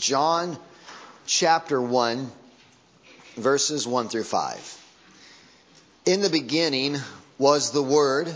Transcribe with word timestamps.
John 0.00 0.58
chapter 1.26 1.80
1, 1.80 2.32
verses 3.36 3.86
1 3.86 4.08
through 4.08 4.24
5. 4.24 4.84
In 6.06 6.22
the 6.22 6.30
beginning 6.30 6.96
was 7.36 7.70
the 7.70 7.82
Word, 7.82 8.26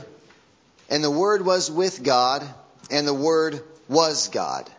and 0.91 1.03
the 1.03 1.11
Word 1.11 1.43
was 1.43 1.71
with 1.71 2.03
God, 2.03 2.47
and 2.91 3.09
the 3.09 3.15
Word 3.15 3.63
was 3.89 4.29
God. 4.29 4.71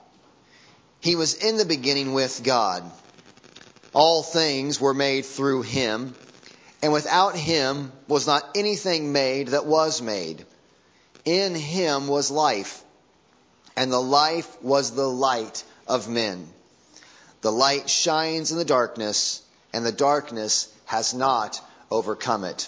He 0.99 1.15
was 1.15 1.33
in 1.33 1.57
the 1.57 1.65
beginning 1.65 2.13
with 2.13 2.43
God. 2.43 2.83
All 3.94 4.22
things 4.22 4.79
were 4.79 4.94
made 4.94 5.26
through 5.26 5.63
him, 5.63 6.13
and 6.83 6.94
without 6.94 7.36
him 7.36 7.92
was 8.08 8.28
not 8.28 8.47
anything 8.54 9.12
made 9.12 9.49
that 9.49 9.65
was 9.65 10.04
made. 10.04 10.46
In 11.26 11.56
him 11.56 12.08
was 12.08 12.29
life, 12.29 12.83
and 13.76 13.92
the 13.92 13.99
life 13.99 14.62
was 14.62 14.92
the 14.92 15.10
light 15.10 15.63
of 15.88 16.08
men. 16.08 16.48
The 17.45 17.52
light 17.52 17.91
shines 17.91 18.52
in 18.52 18.57
the 18.57 18.66
darkness, 18.66 19.39
and 19.71 19.85
the 19.85 19.91
darkness 19.91 20.67
has 20.85 21.13
not 21.13 21.61
overcome 21.91 22.43
it. 22.43 22.67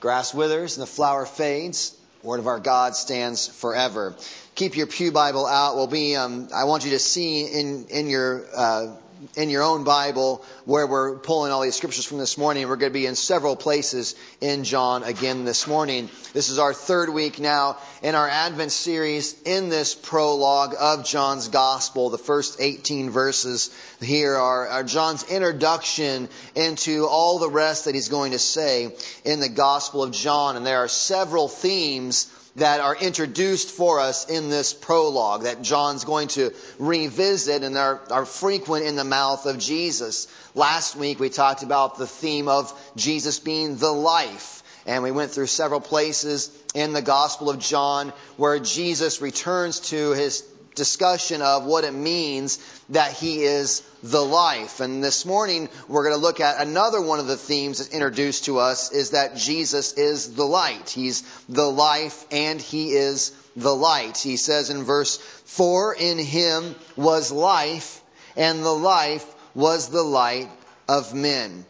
Grass 0.00 0.34
withers 0.34 0.76
and 0.76 0.82
the 0.82 0.90
flower 0.90 1.24
fades. 1.24 1.96
Word 2.24 2.40
of 2.40 2.48
our 2.48 2.58
God 2.58 2.96
stands 2.96 3.46
forever. 3.46 4.16
Keep 4.56 4.76
your 4.76 4.88
pew 4.88 5.12
Bible 5.12 5.46
out. 5.46 5.76
We'll 5.76 5.86
be. 5.86 6.16
Um, 6.16 6.48
I 6.52 6.64
want 6.64 6.84
you 6.84 6.90
to 6.90 6.98
see 6.98 7.44
in 7.44 7.86
in 7.86 8.08
your 8.08 8.44
uh, 8.52 8.96
in 9.36 9.50
your 9.50 9.62
own 9.62 9.84
Bible 9.84 10.44
where 10.64 10.86
we're 10.86 11.16
pulling 11.16 11.52
all 11.52 11.62
these 11.62 11.76
scriptures 11.76 12.04
from 12.04 12.18
this 12.18 12.38
morning. 12.38 12.68
We're 12.68 12.76
going 12.76 12.92
to 12.92 12.98
be 12.98 13.06
in 13.06 13.14
several 13.14 13.56
places 13.56 14.14
in 14.40 14.64
John 14.64 15.02
again 15.02 15.44
this 15.44 15.66
morning. 15.66 16.08
This 16.32 16.48
is 16.48 16.58
our 16.58 16.72
third 16.72 17.10
week 17.10 17.38
now 17.38 17.76
in 18.02 18.14
our 18.14 18.28
Advent 18.28 18.72
series 18.72 19.40
in 19.42 19.68
this 19.68 19.94
prologue 19.94 20.74
of 20.78 21.04
John's 21.04 21.48
Gospel. 21.48 22.10
The 22.10 22.18
first 22.18 22.60
18 22.60 23.10
verses 23.10 23.70
here 24.00 24.36
are, 24.36 24.68
are 24.68 24.84
John's 24.84 25.24
introduction 25.24 26.28
into 26.54 27.06
all 27.06 27.38
the 27.38 27.50
rest 27.50 27.84
that 27.84 27.94
he's 27.94 28.08
going 28.08 28.32
to 28.32 28.38
say 28.38 28.94
in 29.24 29.40
the 29.40 29.48
Gospel 29.48 30.02
of 30.02 30.12
John. 30.12 30.56
And 30.56 30.66
there 30.66 30.78
are 30.78 30.88
several 30.88 31.48
themes 31.48 32.30
that 32.60 32.80
are 32.80 32.94
introduced 32.94 33.70
for 33.70 34.00
us 34.00 34.28
in 34.28 34.50
this 34.50 34.74
prologue 34.74 35.44
that 35.44 35.62
John's 35.62 36.04
going 36.04 36.28
to 36.28 36.52
revisit 36.78 37.62
and 37.62 37.76
are, 37.76 38.00
are 38.10 38.26
frequent 38.26 38.84
in 38.84 38.96
the 38.96 39.04
mouth 39.04 39.46
of 39.46 39.58
Jesus. 39.58 40.28
Last 40.54 40.94
week 40.94 41.18
we 41.18 41.30
talked 41.30 41.62
about 41.62 41.96
the 41.96 42.06
theme 42.06 42.48
of 42.48 42.70
Jesus 42.96 43.38
being 43.38 43.76
the 43.76 43.90
life. 43.90 44.62
And 44.84 45.02
we 45.02 45.10
went 45.10 45.30
through 45.30 45.46
several 45.46 45.80
places 45.80 46.50
in 46.74 46.92
the 46.92 47.00
Gospel 47.00 47.48
of 47.48 47.58
John 47.58 48.12
where 48.36 48.58
Jesus 48.58 49.22
returns 49.22 49.80
to 49.90 50.12
his 50.12 50.42
discussion 50.74 51.42
of 51.42 51.64
what 51.64 51.84
it 51.84 51.92
means 51.92 52.58
that 52.90 53.12
he 53.12 53.42
is 53.42 53.82
the 54.02 54.24
life. 54.24 54.80
And 54.80 55.02
this 55.02 55.26
morning 55.26 55.68
we're 55.88 56.04
going 56.04 56.14
to 56.14 56.20
look 56.20 56.40
at 56.40 56.60
another 56.60 57.00
one 57.00 57.18
of 57.18 57.26
the 57.26 57.36
themes 57.36 57.78
that's 57.78 57.90
introduced 57.90 58.46
to 58.46 58.58
us 58.58 58.92
is 58.92 59.10
that 59.10 59.36
Jesus 59.36 59.94
is 59.94 60.34
the 60.34 60.44
light. 60.44 60.90
He's 60.90 61.22
the 61.48 61.70
life 61.70 62.24
and 62.30 62.60
he 62.60 62.92
is 62.92 63.32
the 63.56 63.74
light. 63.74 64.16
He 64.18 64.36
says 64.36 64.70
in 64.70 64.84
verse 64.84 65.16
4, 65.16 65.94
in 65.94 66.18
him 66.18 66.74
was 66.96 67.32
life 67.32 68.00
and 68.36 68.62
the 68.62 68.70
life 68.70 69.26
was 69.54 69.88
the 69.88 70.02
light 70.02 70.48
of 70.88 71.14
men. 71.14 71.64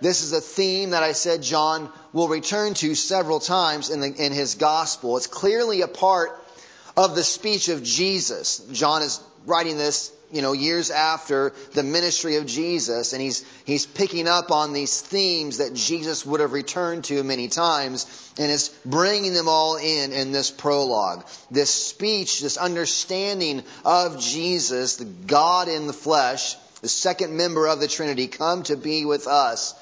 This 0.00 0.22
is 0.22 0.32
a 0.32 0.40
theme 0.40 0.90
that 0.90 1.02
I 1.02 1.12
said 1.12 1.42
John 1.42 1.90
will 2.12 2.28
return 2.28 2.74
to 2.74 2.94
several 2.94 3.40
times 3.40 3.90
in, 3.90 4.00
the, 4.00 4.12
in 4.12 4.32
his 4.32 4.54
gospel. 4.56 5.16
It's 5.16 5.26
clearly 5.26 5.80
a 5.80 5.88
part 5.88 6.43
of 6.96 7.14
the 7.14 7.24
speech 7.24 7.68
of 7.68 7.82
Jesus. 7.82 8.58
John 8.72 9.02
is 9.02 9.20
writing 9.46 9.76
this, 9.76 10.12
you 10.32 10.42
know, 10.42 10.52
years 10.52 10.90
after 10.90 11.52
the 11.72 11.82
ministry 11.82 12.36
of 12.36 12.46
Jesus, 12.46 13.12
and 13.12 13.20
he's, 13.20 13.44
he's 13.64 13.86
picking 13.86 14.26
up 14.26 14.50
on 14.50 14.72
these 14.72 15.00
themes 15.00 15.58
that 15.58 15.74
Jesus 15.74 16.24
would 16.24 16.40
have 16.40 16.52
returned 16.52 17.04
to 17.04 17.22
many 17.22 17.48
times, 17.48 18.06
and 18.38 18.50
is 18.50 18.68
bringing 18.84 19.34
them 19.34 19.48
all 19.48 19.76
in 19.76 20.12
in 20.12 20.32
this 20.32 20.50
prologue. 20.50 21.24
This 21.50 21.70
speech, 21.70 22.40
this 22.40 22.56
understanding 22.56 23.62
of 23.84 24.20
Jesus, 24.20 24.96
the 24.96 25.04
God 25.04 25.68
in 25.68 25.86
the 25.86 25.92
flesh, 25.92 26.56
the 26.80 26.88
second 26.88 27.36
member 27.36 27.66
of 27.66 27.80
the 27.80 27.88
Trinity, 27.88 28.26
come 28.26 28.62
to 28.64 28.76
be 28.76 29.04
with 29.04 29.26
us. 29.26 29.74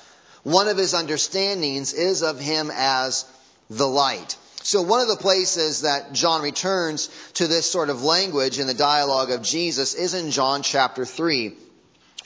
One 0.42 0.68
of 0.68 0.76
his 0.76 0.92
understandings 0.92 1.92
is 1.94 2.22
of 2.22 2.40
him 2.40 2.70
as 2.74 3.24
the 3.70 3.88
light. 3.88 4.36
So 4.62 4.82
one 4.82 5.00
of 5.00 5.08
the 5.08 5.16
places 5.16 5.82
that 5.82 6.12
John 6.12 6.42
returns 6.42 7.08
to 7.34 7.48
this 7.48 7.70
sort 7.70 7.90
of 7.90 8.02
language 8.02 8.58
in 8.58 8.66
the 8.66 8.74
dialogue 8.74 9.30
of 9.30 9.42
Jesus 9.42 9.94
is 9.94 10.14
in 10.14 10.30
John 10.30 10.62
chapter 10.62 11.04
3. 11.04 11.56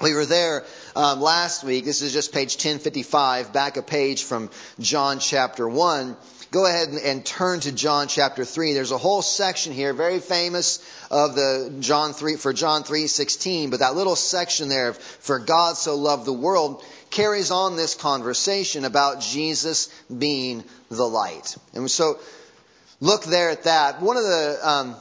We 0.01 0.15
were 0.15 0.27
there 0.27 0.65
um, 0.97 1.21
last 1.21 1.63
week. 1.63 1.85
This 1.85 2.01
is 2.01 2.13
just 2.13 2.33
page 2.33 2.55
1055, 2.55 3.53
back 3.53 3.77
a 3.77 3.83
page 3.83 4.25
from 4.25 4.51
John 4.81 5.19
chapter 5.19 5.69
1. 5.69 6.17
Go 6.51 6.65
ahead 6.65 6.89
and, 6.89 6.99
and 6.99 7.25
turn 7.25 7.61
to 7.61 7.73
John 7.73 8.09
chapter 8.09 8.47
3. 8.47 8.73
There's 8.73 8.93
a 8.93 8.99
whole 8.99 9.21
section 9.21 9.75
here, 9.75 9.93
very 9.93 10.21
famous 10.21 10.79
of 11.11 11.35
the 11.35 11.75
John 11.81 12.15
3, 12.15 12.37
for 12.37 12.55
John 12.55 12.83
3.16, 12.83 13.71
but 13.71 13.81
that 13.81 13.95
little 13.95 14.17
section 14.17 14.71
there, 14.71 14.95
for 14.95 15.39
God 15.39 15.77
so 15.77 15.97
loved 15.97 16.25
the 16.25 16.33
world, 16.33 16.83
carries 17.11 17.51
on 17.51 17.77
this 17.77 17.95
conversation 17.95 18.87
about 18.87 19.21
Jesus 19.21 19.89
being 20.07 20.65
the 20.91 21.07
light. 21.07 21.57
And 21.75 21.91
so 21.91 22.19
look 23.01 23.25
there 23.25 23.51
at 23.51 23.65
that. 23.65 24.01
One 24.01 24.17
of 24.17 24.23
the, 24.23 24.59
um, 24.63 24.97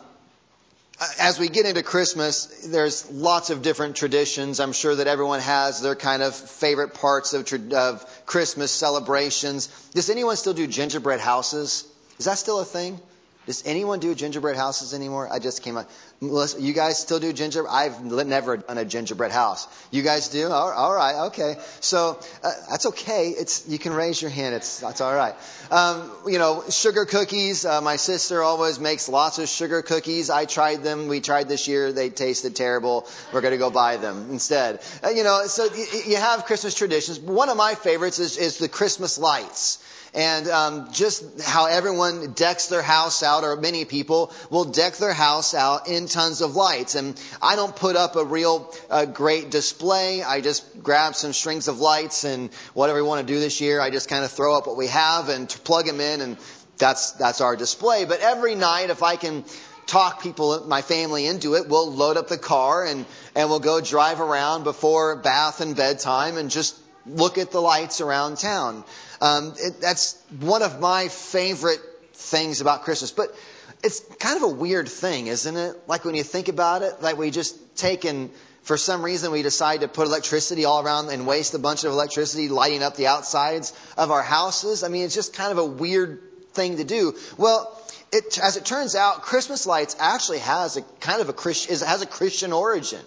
as 1.20 1.40
we 1.40 1.50
get 1.50 1.66
into 1.66 1.84
Christmas, 1.84 2.68
there's 2.68 3.10
lots 3.12 3.50
of 3.50 3.62
different 3.62 3.96
traditions. 3.96 4.60
I'm 4.60 4.72
sure 4.72 4.96
that 4.96 5.08
everyone 5.08 5.42
has 5.42 5.82
their 5.82 5.96
kind 5.96 6.24
of 6.24 6.36
favorite 6.36 6.94
parts 6.94 7.34
of, 7.34 7.52
of 7.74 8.26
Christmas 8.26 8.72
celebrations. 8.72 9.68
Does 9.94 10.10
anyone 10.10 10.36
still 10.38 10.54
do 10.54 10.68
gingerbread 10.68 11.20
houses? 11.20 11.86
Is 12.18 12.26
that 12.26 12.38
still 12.38 12.60
a 12.60 12.66
thing? 12.66 13.00
Does 13.46 13.64
anyone 13.66 14.00
do 14.00 14.14
gingerbread 14.14 14.56
houses 14.56 14.94
anymore? 14.94 15.32
I 15.32 15.40
just 15.40 15.64
came 15.64 15.78
up. 15.78 15.90
Melissa, 16.20 16.62
you 16.62 16.74
guys 16.74 17.00
still 17.00 17.20
do 17.20 17.32
gingerbread? 17.32 17.74
I've 17.74 18.04
never 18.04 18.58
done 18.58 18.78
a 18.78 18.86
gingerbread 18.86 19.32
house. 19.32 19.68
You 19.92 20.02
guys 20.02 20.30
do? 20.30 20.50
All 20.50 20.94
right, 20.94 21.28
okay. 21.28 21.56
So 21.80 22.20
uh, 22.44 22.52
that's 22.70 22.88
okay. 22.88 23.30
It's 23.30 23.68
you 23.68 23.80
can 23.80 23.94
raise 23.94 24.22
your 24.22 24.32
hand. 24.32 24.56
It's 24.56 24.80
that's 24.80 25.02
all 25.02 25.16
right. 25.16 25.36
Um, 25.72 26.12
you 26.28 26.40
know, 26.40 26.64
sugar 26.70 27.06
cookies. 27.06 27.66
Uh, 27.66 27.82
my 27.82 27.96
sister 27.96 28.42
always 28.42 28.80
makes 28.80 29.08
lots 29.08 29.40
of 29.40 29.48
sugar 29.48 29.82
cookies. 29.82 30.30
I 30.30 30.46
tried 30.46 30.84
them. 30.84 31.08
We 31.08 31.22
tried 31.22 31.48
this 31.48 31.68
year. 31.68 31.92
They 31.92 32.10
tasted 32.10 32.56
terrible. 32.56 33.08
We're 33.32 33.42
to 33.52 33.58
go 33.58 33.72
buy 33.72 33.98
them 33.98 34.28
instead. 34.32 34.82
Uh, 35.04 35.10
you 35.10 35.24
know, 35.24 35.46
so 35.46 35.68
you 36.06 36.18
have 36.18 36.46
Christmas 36.46 36.76
traditions. 36.76 37.20
One 37.20 37.50
of 37.50 37.58
my 37.58 37.76
favorites 37.76 38.20
is, 38.20 38.38
is 38.38 38.58
the 38.58 38.70
Christmas 38.70 39.18
lights 39.18 39.80
and 40.16 40.48
um, 40.48 40.88
just 40.94 41.42
how 41.42 41.66
everyone 41.66 42.32
decks 42.32 42.68
their 42.68 42.82
house 42.82 43.22
out, 43.22 43.44
or 43.44 43.58
many 43.58 43.84
people 43.84 44.32
will 44.50 44.64
deck 44.64 44.96
their 44.96 45.14
house 45.14 45.54
out 45.54 45.90
in 45.90 46.08
tons 46.08 46.40
of 46.42 46.56
lights. 46.56 46.96
And 46.96 47.20
I 47.42 47.58
don't 47.58 47.76
put 47.76 47.98
up 47.98 48.16
a 48.16 48.24
real 48.24 48.74
uh, 48.90 49.06
great 49.06 49.52
display. 49.52 50.24
I 50.24 50.40
just 50.40 50.82
grab 50.82 51.16
some 51.16 51.34
strings 51.34 51.68
of 51.68 51.80
lights 51.80 52.24
and 52.24 52.50
whatever 52.74 53.02
we 53.02 53.08
want 53.08 53.28
to 53.28 53.34
do 53.34 53.40
this 53.42 53.60
year, 53.60 53.82
I 53.82 53.90
just 53.90 54.08
kind 54.08 54.24
of 54.24 54.32
throw 54.32 54.58
up 54.58 54.68
what 54.68 54.78
we 54.78 54.88
have 54.88 55.28
and 55.28 55.50
plug 55.66 55.86
them 55.86 56.00
in, 56.00 56.22
and 56.22 56.38
that's 56.78 57.12
that's 57.12 57.42
our 57.42 57.58
display. 57.58 58.06
But 58.06 58.22
every 58.22 58.56
night, 58.56 58.90
if 58.90 59.04
I 59.04 59.18
can 59.18 59.44
talk 59.86 60.24
people, 60.24 60.66
my 60.68 60.82
family 60.82 61.28
into 61.28 61.56
it. 61.56 61.70
We'll 61.70 61.94
load 61.94 62.18
up 62.18 62.28
the 62.28 62.38
car 62.38 62.86
and, 62.86 63.06
and 63.36 63.50
we'll 63.50 63.60
go 63.60 63.82
drive 63.82 64.20
around 64.20 64.64
before 64.64 65.18
bath 65.18 65.62
and 65.62 65.76
bedtime 65.76 66.38
and 66.38 66.50
just 66.50 66.76
look 67.06 67.38
at 67.38 67.52
the 67.52 67.62
lights 67.62 68.02
around 68.02 68.38
town. 68.38 68.84
Um, 69.22 69.54
it, 69.58 69.82
that's 69.82 70.22
one 70.40 70.62
of 70.62 70.80
my 70.80 71.08
favorite 71.08 71.82
things 72.14 72.62
about 72.62 72.84
Christmas. 72.84 73.12
But 73.12 73.36
it's 73.84 74.00
kind 74.20 74.38
of 74.38 74.44
a 74.44 74.54
weird 74.54 74.90
thing, 74.90 75.28
isn't 75.28 75.56
it? 75.56 75.76
Like 75.88 76.06
when 76.06 76.16
you 76.16 76.24
think 76.24 76.48
about 76.48 76.82
it, 76.82 77.02
like 77.02 77.18
we 77.18 77.32
just 77.32 77.78
take 77.78 78.06
and 78.06 78.32
for 78.64 78.78
some 78.78 79.04
reason 79.04 79.32
we 79.32 79.44
decide 79.44 79.82
to 79.82 79.88
put 79.88 80.08
electricity 80.08 80.66
all 80.66 80.84
around 80.84 81.10
and 81.10 81.28
waste 81.28 81.54
a 81.54 81.60
bunch 81.60 81.84
of 81.84 81.92
electricity 81.92 82.50
lighting 82.50 82.82
up 82.82 82.96
the 82.96 83.08
outsides 83.08 83.74
of 83.96 84.10
our 84.10 84.24
houses. 84.24 84.84
I 84.84 84.88
mean, 84.88 85.04
it's 85.04 85.14
just 85.14 85.34
kind 85.34 85.52
of 85.52 85.60
a 85.60 85.66
weird 85.66 86.22
thing 86.54 86.78
to 86.78 86.84
do. 86.84 87.16
Well, 87.38 87.72
it, 88.12 88.40
as 88.40 88.58
it 88.58 88.66
turns 88.66 88.96
out, 88.96 89.22
Christmas 89.22 89.68
lights 89.68 89.96
actually 90.00 90.40
has 90.40 90.78
a 90.78 90.82
kind 91.00 91.22
of 91.22 91.30
a 91.30 91.34
Christian, 91.34 91.76
has 91.86 92.02
a 92.02 92.08
Christian 92.08 92.54
origin. 92.54 93.02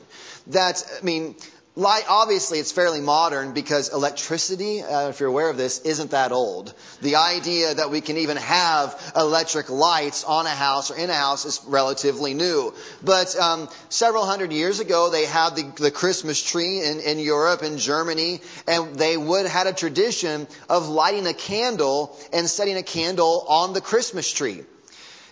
That, 0.49 0.85
I 1.01 1.05
mean, 1.05 1.35
Light, 1.79 2.07
obviously, 2.09 2.59
it's 2.59 2.73
fairly 2.73 3.01
modern 3.01 3.53
because 3.53 3.93
electricity, 3.93 4.83
uh, 4.83 5.11
if 5.11 5.21
you're 5.21 5.29
aware 5.29 5.49
of 5.49 5.57
this, 5.57 5.79
isn't 5.83 6.11
that 6.11 6.33
old. 6.33 6.75
The 7.03 7.15
idea 7.15 7.73
that 7.73 7.89
we 7.93 8.01
can 8.01 8.17
even 8.17 8.37
have 8.37 9.01
electric 9.15 9.71
lights 9.71 10.25
on 10.25 10.47
a 10.47 10.51
house 10.51 10.91
or 10.91 10.97
in 10.97 11.09
a 11.09 11.15
house 11.15 11.45
is 11.45 11.61
relatively 11.69 12.35
new. 12.35 12.75
But 13.05 13.39
um, 13.39 13.69
several 13.91 14.27
hundred 14.27 14.53
years 14.53 14.81
ago, 14.81 15.11
they 15.11 15.25
had 15.25 15.51
the, 15.55 15.73
the 15.77 15.93
Christmas 15.93 16.43
tree 16.43 16.83
in, 16.83 16.99
in 16.99 17.21
Europe 17.21 17.63
and 17.63 17.79
Germany, 17.79 18.41
and 18.67 18.97
they 18.97 19.17
would 19.17 19.47
had 19.47 19.69
a 19.69 19.73
tradition 19.73 20.49
of 20.69 20.89
lighting 20.89 21.29
a 21.29 21.33
candle 21.33 22.19
and 22.33 22.51
setting 22.51 22.77
a 22.77 22.83
candle 22.83 23.47
on 23.49 23.73
the 23.73 23.81
Christmas 23.81 24.29
tree. 24.33 24.65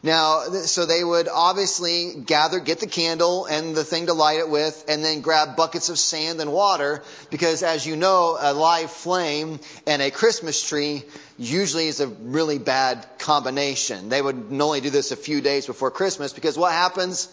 Now, 0.03 0.43
so 0.43 0.87
they 0.87 1.03
would 1.03 1.29
obviously 1.29 2.15
gather, 2.15 2.61
get 2.61 2.81
the 2.81 2.87
candle 2.87 3.47
and 3.47 3.75
the 3.75 3.85
thing 3.85 4.07
to 4.07 4.13
light 4.13 4.39
it 4.39 4.49
with, 4.49 4.85
and 4.89 5.05
then 5.05 5.21
grab 5.21 5.57
buckets 5.57 5.89
of 5.89 5.99
sand 5.99 6.41
and 6.41 6.53
water, 6.53 7.03
because 7.31 7.63
as 7.63 7.87
you 7.87 7.97
know, 7.97 8.37
a 8.39 8.53
live 8.53 8.91
flame 8.91 9.59
and 9.87 10.03
a 10.03 10.11
Christmas 10.11 10.63
tree 10.67 11.03
usually 11.39 11.87
is 11.89 12.01
a 12.01 12.07
really 12.09 12.59
bad 12.59 13.07
combination. 13.19 14.09
They 14.09 14.21
would 14.21 14.49
only 14.53 14.81
do 14.81 14.91
this 14.91 15.13
a 15.13 15.17
few 15.17 15.41
days 15.41 15.67
before 15.67 15.91
Christmas, 15.91 16.33
because 16.33 16.59
what 16.59 16.73
happens 16.73 17.29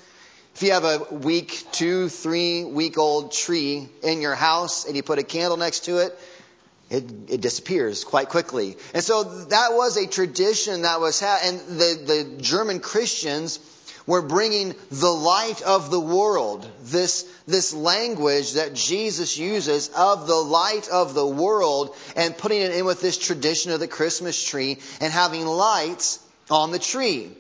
if 0.56 0.62
you 0.62 0.72
have 0.72 0.84
a 0.84 1.00
week, 1.12 1.66
two, 1.72 2.10
three 2.10 2.64
week 2.64 3.00
old 3.00 3.32
tree 3.32 3.90
in 4.04 4.22
your 4.22 4.36
house 4.36 4.86
and 4.86 4.96
you 4.96 5.02
put 5.02 5.18
a 5.18 5.24
candle 5.24 5.58
next 5.58 5.86
to 5.86 5.98
it, 5.98 6.18
it, 6.94 7.04
it 7.28 7.42
disappears 7.42 8.04
quite 8.04 8.30
quickly. 8.30 8.78
And 8.94 9.04
so 9.04 9.24
that 9.24 9.74
was 9.74 9.98
a 9.98 10.08
tradition 10.08 10.84
that 10.84 11.02
was 11.02 11.20
had, 11.20 11.40
and 11.44 11.60
the, 11.80 12.04
the 12.06 12.42
German 12.42 12.80
Christians 12.80 13.60
were 14.06 14.22
bringing 14.22 14.76
the 14.92 15.12
light 15.12 15.62
of 15.64 15.90
the 15.90 16.00
world, 16.00 16.70
this, 16.84 17.26
this 17.48 17.74
language 17.74 18.54
that 18.54 18.76
Jesus 18.76 19.38
uses 19.38 19.90
of 19.96 20.28
the 20.28 20.36
light 20.36 20.88
of 20.90 21.16
the 21.16 21.26
world, 21.26 21.96
and 22.16 22.38
putting 22.38 22.62
it 22.62 22.76
in 22.76 22.86
with 22.86 23.02
this 23.02 23.18
tradition 23.18 23.72
of 23.72 23.80
the 23.80 23.88
Christmas 23.88 24.42
tree 24.44 24.78
and 25.02 25.12
having 25.12 25.48
lights 25.48 26.20
on 26.52 26.72
the 26.72 26.80
tree. 26.80 27.32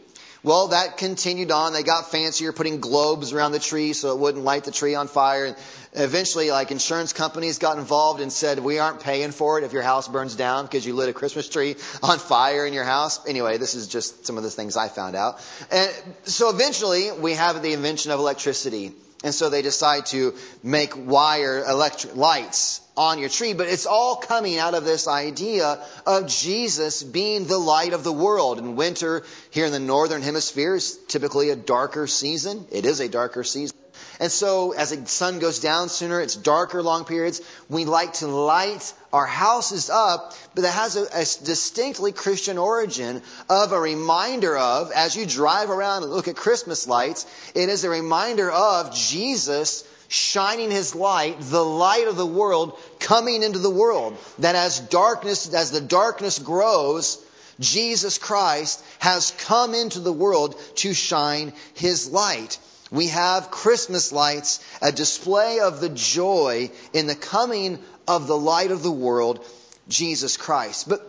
Well, 0.46 0.68
that 0.70 0.98
continued 0.98 1.52
on. 1.52 1.72
They 1.72 1.84
got 1.84 2.12
fancier, 2.12 2.52
putting 2.52 2.82
globes 2.82 3.32
around 3.32 3.54
the 3.54 3.60
tree 3.60 3.94
so 3.94 4.12
it 4.12 4.20
wouldn't 4.20 4.44
light 4.44 4.66
the 4.66 4.72
tree 4.72 4.94
on 4.94 5.08
fire. 5.08 5.46
And 5.46 5.56
eventually, 5.94 6.52
like 6.52 6.70
insurance 6.70 7.14
companies 7.14 7.60
got 7.60 7.78
involved 7.78 8.20
and 8.20 8.32
said, 8.32 8.60
"We 8.60 8.78
aren't 8.78 9.00
paying 9.00 9.32
for 9.32 9.58
it 9.58 9.64
if 9.64 9.72
your 9.72 9.84
house 9.84 10.10
burns 10.10 10.36
down 10.36 10.66
because 10.66 10.86
you 10.86 10.96
lit 10.96 11.08
a 11.08 11.14
Christmas 11.14 11.48
tree 11.48 11.78
on 12.02 12.20
fire 12.20 12.66
in 12.66 12.74
your 12.74 12.84
house." 12.84 13.22
Anyway, 13.26 13.58
this 13.58 13.74
is 13.74 13.88
just 13.88 14.28
some 14.28 14.38
of 14.38 14.44
the 14.44 14.52
things 14.52 14.76
I 14.76 14.90
found 14.90 15.16
out. 15.16 15.40
And 15.72 15.90
so 16.26 16.50
eventually, 16.50 17.10
we 17.14 17.36
have 17.36 17.62
the 17.62 17.72
invention 17.72 18.12
of 18.12 18.20
electricity. 18.20 18.92
And 19.24 19.34
so 19.34 19.50
they 19.50 19.62
decide 19.62 20.06
to 20.08 20.34
make 20.62 20.94
wire 20.96 21.64
electric 21.64 22.16
lights 22.16 22.82
on 22.96 23.20
your 23.20 23.30
tree, 23.30 23.54
but 23.54 23.68
it's 23.68 23.86
all 23.86 24.18
coming 24.18 24.60
out 24.60 24.76
of 24.76 24.84
this 24.84 25.08
idea 25.08 25.80
of 26.06 26.28
Jesus 26.28 27.02
being 27.02 27.48
the 27.48 27.58
light 27.58 27.94
of 27.94 28.04
the 28.04 28.12
world. 28.12 28.60
In 28.60 28.76
winter, 28.76 29.24
here 29.50 29.66
in 29.66 29.72
the 29.72 29.80
northern 29.80 30.22
hemisphere, 30.22 30.76
is 30.76 31.00
typically 31.08 31.50
a 31.50 31.56
darker 31.56 32.06
season. 32.06 32.66
It 32.72 32.86
is 32.86 33.00
a 33.00 33.08
darker 33.08 33.44
season. 33.44 33.76
And 34.24 34.32
so 34.32 34.72
as 34.72 34.92
the 34.92 35.06
sun 35.06 35.40
goes 35.40 35.60
down 35.60 35.90
sooner, 35.90 36.22
it's 36.22 36.38
darker 36.38 36.82
long 36.82 37.04
periods. 37.04 37.42
We 37.68 37.84
like 37.84 38.14
to 38.14 38.28
light 38.28 38.94
our 39.12 39.26
houses 39.26 39.90
up, 39.90 40.34
but 40.56 40.62
that 40.62 40.72
has 40.72 40.96
a, 40.96 41.04
a, 41.14 41.26
distinctly 41.44 42.14
Christian 42.14 42.58
origin 42.58 43.22
of 43.50 43.74
a 43.74 43.82
reminder 43.82 44.58
of, 44.58 44.94
as 44.94 45.18
you 45.18 45.26
drive 45.26 45.70
around 45.70 46.04
and 46.04 46.14
look 46.14 46.30
at 46.30 46.38
Christmas 46.38 46.88
lights, 46.88 47.26
it 47.54 47.68
is 47.68 47.84
a 47.84 47.90
reminder 47.90 48.50
of 48.50 48.96
Jesus 48.96 49.84
shining 50.08 50.72
his 50.72 50.96
light, 50.96 51.36
the 51.42 51.66
light 51.66 52.08
of 52.08 52.16
the 52.16 52.26
world 52.26 52.80
coming 53.02 53.44
into 53.44 53.60
the 53.60 53.70
world. 53.70 54.18
That 54.40 54.56
as 54.56 54.80
darkness, 54.80 55.54
as 55.54 55.72
the 55.72 55.82
darkness 55.82 56.40
grows, 56.40 57.22
Jesus 57.60 58.18
Christ 58.18 58.82
has 59.00 59.32
come 59.40 59.74
into 59.74 60.00
the 60.00 60.14
world 60.14 60.58
to 60.76 60.94
shine 60.94 61.52
his 61.74 62.10
light. 62.10 62.58
We 62.94 63.08
have 63.08 63.50
Christmas 63.50 64.12
lights, 64.12 64.64
a 64.80 64.92
display 64.92 65.60
of 65.60 65.82
the 65.82 65.90
joy 65.90 66.70
in 66.94 67.08
the 67.08 67.16
coming 67.16 67.80
of 68.08 68.28
the 68.28 68.38
light 68.38 68.70
of 68.70 68.84
the 68.84 68.92
world, 68.92 69.44
Jesus 69.90 70.38
Christ. 70.38 70.88
But 70.88 71.02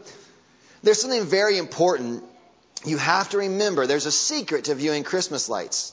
there's 0.82 0.98
something 0.98 1.24
very 1.24 1.58
important 1.58 2.24
you 2.86 2.96
have 2.96 3.28
to 3.30 3.38
remember. 3.38 3.86
There's 3.86 4.06
a 4.06 4.12
secret 4.12 4.64
to 4.64 4.74
viewing 4.74 5.04
Christmas 5.04 5.50
lights. 5.50 5.92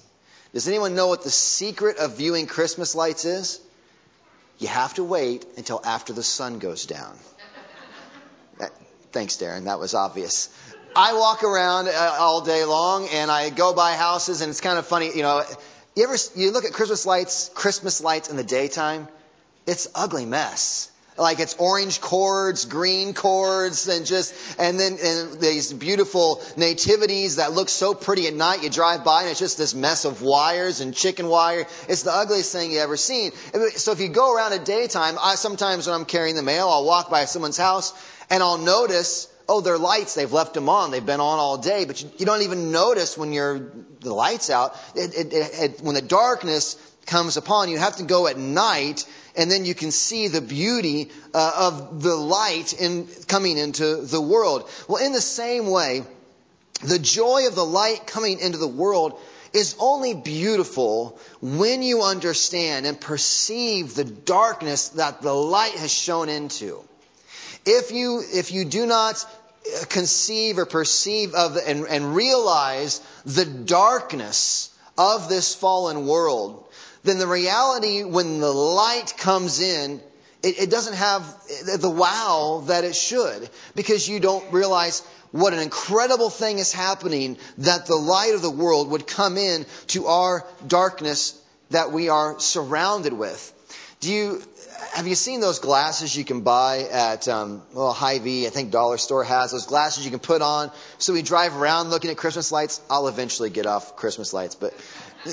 Does 0.53 0.67
anyone 0.69 0.95
know 0.95 1.07
what 1.07 1.23
the 1.23 1.29
secret 1.29 1.97
of 1.97 2.15
viewing 2.15 2.47
Christmas 2.47 2.95
lights 2.95 3.25
is? 3.25 3.59
You 4.59 4.69
have 4.69 4.93
to 4.93 5.03
wait 5.03 5.45
until 5.57 5.81
after 5.83 6.13
the 6.13 6.23
sun 6.23 6.59
goes 6.59 6.85
down. 6.85 7.17
thanks, 9.11 9.35
Darren. 9.35 9.65
That 9.65 9.79
was 9.79 9.93
obvious. 9.93 10.49
I 10.95 11.13
walk 11.13 11.43
around 11.43 11.87
uh, 11.87 12.15
all 12.19 12.41
day 12.41 12.65
long 12.65 13.07
and 13.09 13.31
I 13.31 13.49
go 13.49 13.73
by 13.73 13.93
houses 13.93 14.41
and 14.41 14.49
it's 14.49 14.61
kind 14.61 14.77
of 14.77 14.85
funny, 14.85 15.09
you 15.15 15.21
know, 15.21 15.43
you 15.95 16.03
ever 16.03 16.15
you 16.35 16.51
look 16.51 16.65
at 16.65 16.73
Christmas 16.73 17.05
lights, 17.05 17.49
Christmas 17.53 18.01
lights 18.01 18.29
in 18.29 18.37
the 18.37 18.43
daytime, 18.43 19.07
it's 19.65 19.87
ugly 19.93 20.25
mess. 20.25 20.91
Like 21.17 21.39
it's 21.39 21.55
orange 21.55 21.99
cords, 21.99 22.65
green 22.65 23.13
cords, 23.13 23.87
and 23.89 24.05
just, 24.05 24.33
and 24.57 24.79
then 24.79 24.97
and 25.03 25.41
these 25.41 25.73
beautiful 25.73 26.41
nativities 26.55 27.35
that 27.35 27.51
look 27.51 27.67
so 27.67 27.93
pretty 27.93 28.27
at 28.27 28.33
night. 28.33 28.63
You 28.63 28.69
drive 28.69 29.03
by 29.03 29.23
and 29.23 29.31
it's 29.31 29.39
just 29.39 29.57
this 29.57 29.75
mess 29.75 30.05
of 30.05 30.21
wires 30.21 30.79
and 30.79 30.95
chicken 30.95 31.27
wire. 31.27 31.67
It's 31.89 32.03
the 32.03 32.13
ugliest 32.13 32.53
thing 32.53 32.71
you 32.71 32.79
ever 32.79 32.95
seen. 32.95 33.33
So 33.75 33.91
if 33.91 33.99
you 33.99 34.07
go 34.07 34.33
around 34.33 34.53
at 34.53 34.63
daytime, 34.63 35.17
I 35.21 35.35
sometimes 35.35 35.85
when 35.85 35.95
I'm 35.95 36.05
carrying 36.05 36.35
the 36.35 36.43
mail, 36.43 36.69
I'll 36.69 36.85
walk 36.85 37.09
by 37.09 37.25
someone's 37.25 37.57
house 37.57 37.93
and 38.29 38.41
I'll 38.41 38.57
notice 38.57 39.27
oh, 39.51 39.61
their 39.61 39.77
lights, 39.77 40.15
they've 40.15 40.31
left 40.31 40.53
them 40.53 40.69
on, 40.69 40.91
they've 40.91 41.05
been 41.05 41.19
on 41.19 41.39
all 41.39 41.57
day, 41.57 41.83
but 41.85 42.01
you, 42.01 42.09
you 42.17 42.25
don't 42.25 42.43
even 42.43 42.71
notice 42.71 43.17
when 43.17 43.33
you're, 43.33 43.59
the 43.99 44.13
light's 44.13 44.49
out. 44.49 44.75
It, 44.95 45.13
it, 45.13 45.33
it, 45.33 45.81
when 45.81 45.93
the 45.93 46.01
darkness 46.01 46.77
comes 47.05 47.35
upon 47.35 47.67
you, 47.67 47.75
you 47.75 47.79
have 47.79 47.97
to 47.97 48.03
go 48.03 48.27
at 48.27 48.37
night 48.37 49.05
and 49.35 49.51
then 49.51 49.65
you 49.65 49.75
can 49.75 49.91
see 49.91 50.29
the 50.29 50.41
beauty 50.41 51.09
uh, 51.33 51.51
of 51.57 52.01
the 52.01 52.15
light 52.15 52.73
in 52.73 53.07
coming 53.27 53.57
into 53.57 53.97
the 53.97 54.21
world. 54.21 54.69
Well, 54.87 55.03
in 55.03 55.11
the 55.11 55.21
same 55.21 55.69
way, 55.69 56.03
the 56.83 56.99
joy 56.99 57.47
of 57.47 57.55
the 57.55 57.65
light 57.65 58.07
coming 58.07 58.39
into 58.39 58.57
the 58.57 58.67
world 58.67 59.19
is 59.53 59.75
only 59.79 60.13
beautiful 60.13 61.19
when 61.41 61.83
you 61.83 62.03
understand 62.03 62.85
and 62.85 62.99
perceive 62.99 63.95
the 63.95 64.05
darkness 64.05 64.89
that 64.89 65.21
the 65.21 65.33
light 65.33 65.73
has 65.73 65.91
shone 65.91 66.29
into. 66.29 66.81
If 67.65 67.91
you, 67.91 68.23
if 68.33 68.51
you 68.51 68.65
do 68.65 68.85
not 68.85 69.23
conceive 69.89 70.57
or 70.57 70.65
perceive 70.65 71.33
of 71.33 71.57
and, 71.57 71.85
and 71.87 72.15
realize 72.15 73.01
the 73.25 73.45
darkness 73.45 74.69
of 74.97 75.29
this 75.29 75.55
fallen 75.55 76.07
world, 76.07 76.65
then 77.03 77.17
the 77.17 77.27
reality 77.27 78.03
when 78.03 78.39
the 78.39 78.51
light 78.51 79.15
comes 79.17 79.59
in, 79.59 80.01
it, 80.43 80.59
it 80.59 80.69
doesn't 80.69 80.95
have 80.95 81.23
the 81.79 81.89
wow 81.89 82.63
that 82.67 82.83
it 82.83 82.95
should 82.95 83.49
because 83.75 84.07
you 84.07 84.19
don't 84.19 84.51
realize 84.51 85.01
what 85.31 85.53
an 85.53 85.59
incredible 85.59 86.29
thing 86.29 86.59
is 86.59 86.73
happening 86.73 87.37
that 87.59 87.85
the 87.85 87.95
light 87.95 88.33
of 88.35 88.41
the 88.41 88.51
world 88.51 88.89
would 88.89 89.07
come 89.07 89.37
in 89.37 89.65
to 89.87 90.07
our 90.07 90.45
darkness 90.67 91.39
that 91.69 91.91
we 91.91 92.09
are 92.09 92.39
surrounded 92.39 93.13
with. 93.13 93.53
Do 94.01 94.11
you 94.11 94.41
have 94.93 95.05
you 95.05 95.13
seen 95.13 95.41
those 95.41 95.59
glasses 95.59 96.15
you 96.15 96.25
can 96.25 96.41
buy 96.41 96.87
at 96.91 97.27
um, 97.27 97.61
well 97.71 97.93
Hy-Vee? 97.93 98.47
I 98.47 98.49
think 98.49 98.71
Dollar 98.71 98.97
Store 98.97 99.23
has 99.23 99.51
those 99.51 99.67
glasses 99.67 100.03
you 100.03 100.09
can 100.09 100.19
put 100.19 100.41
on. 100.41 100.71
So 100.97 101.13
we 101.13 101.21
drive 101.21 101.55
around 101.55 101.91
looking 101.91 102.09
at 102.09 102.17
Christmas 102.17 102.51
lights. 102.51 102.81
I'll 102.89 103.07
eventually 103.07 103.51
get 103.51 103.67
off 103.67 103.95
Christmas 103.95 104.33
lights, 104.33 104.55
but 104.55 104.73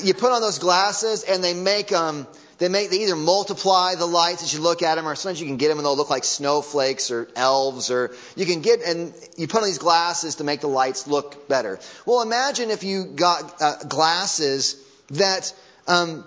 you 0.03 0.13
put 0.13 0.33
on 0.33 0.43
those 0.43 0.59
glasses 0.59 1.25
and 1.25 1.43
they 1.43 1.55
make 1.55 1.93
um 1.93 2.27
they 2.59 2.69
make 2.69 2.91
they 2.91 2.99
either 3.05 3.17
multiply 3.17 3.95
the 3.95 4.05
lights 4.05 4.43
as 4.43 4.53
you 4.53 4.61
look 4.61 4.83
at 4.83 4.97
them, 4.97 5.09
or 5.09 5.15
sometimes 5.15 5.41
you 5.41 5.47
can 5.47 5.57
get 5.57 5.69
them 5.69 5.79
and 5.79 5.87
they'll 5.87 5.97
look 5.97 6.11
like 6.11 6.25
snowflakes 6.25 7.11
or 7.11 7.27
elves, 7.37 7.91
or 7.91 8.15
you 8.37 8.45
can 8.45 8.61
get 8.61 8.83
and 8.83 9.15
you 9.39 9.49
put 9.49 9.63
on 9.63 9.67
these 9.67 9.79
glasses 9.79 10.37
to 10.37 10.45
make 10.45 10.61
the 10.61 10.69
lights 10.69 11.07
look 11.07 11.49
better. 11.49 11.81
Well, 12.05 12.21
imagine 12.21 12.69
if 12.69 12.85
you 12.85 13.07
got 13.07 13.63
uh, 13.63 13.77
glasses 13.89 14.77
that 15.13 15.55
um, 15.87 16.27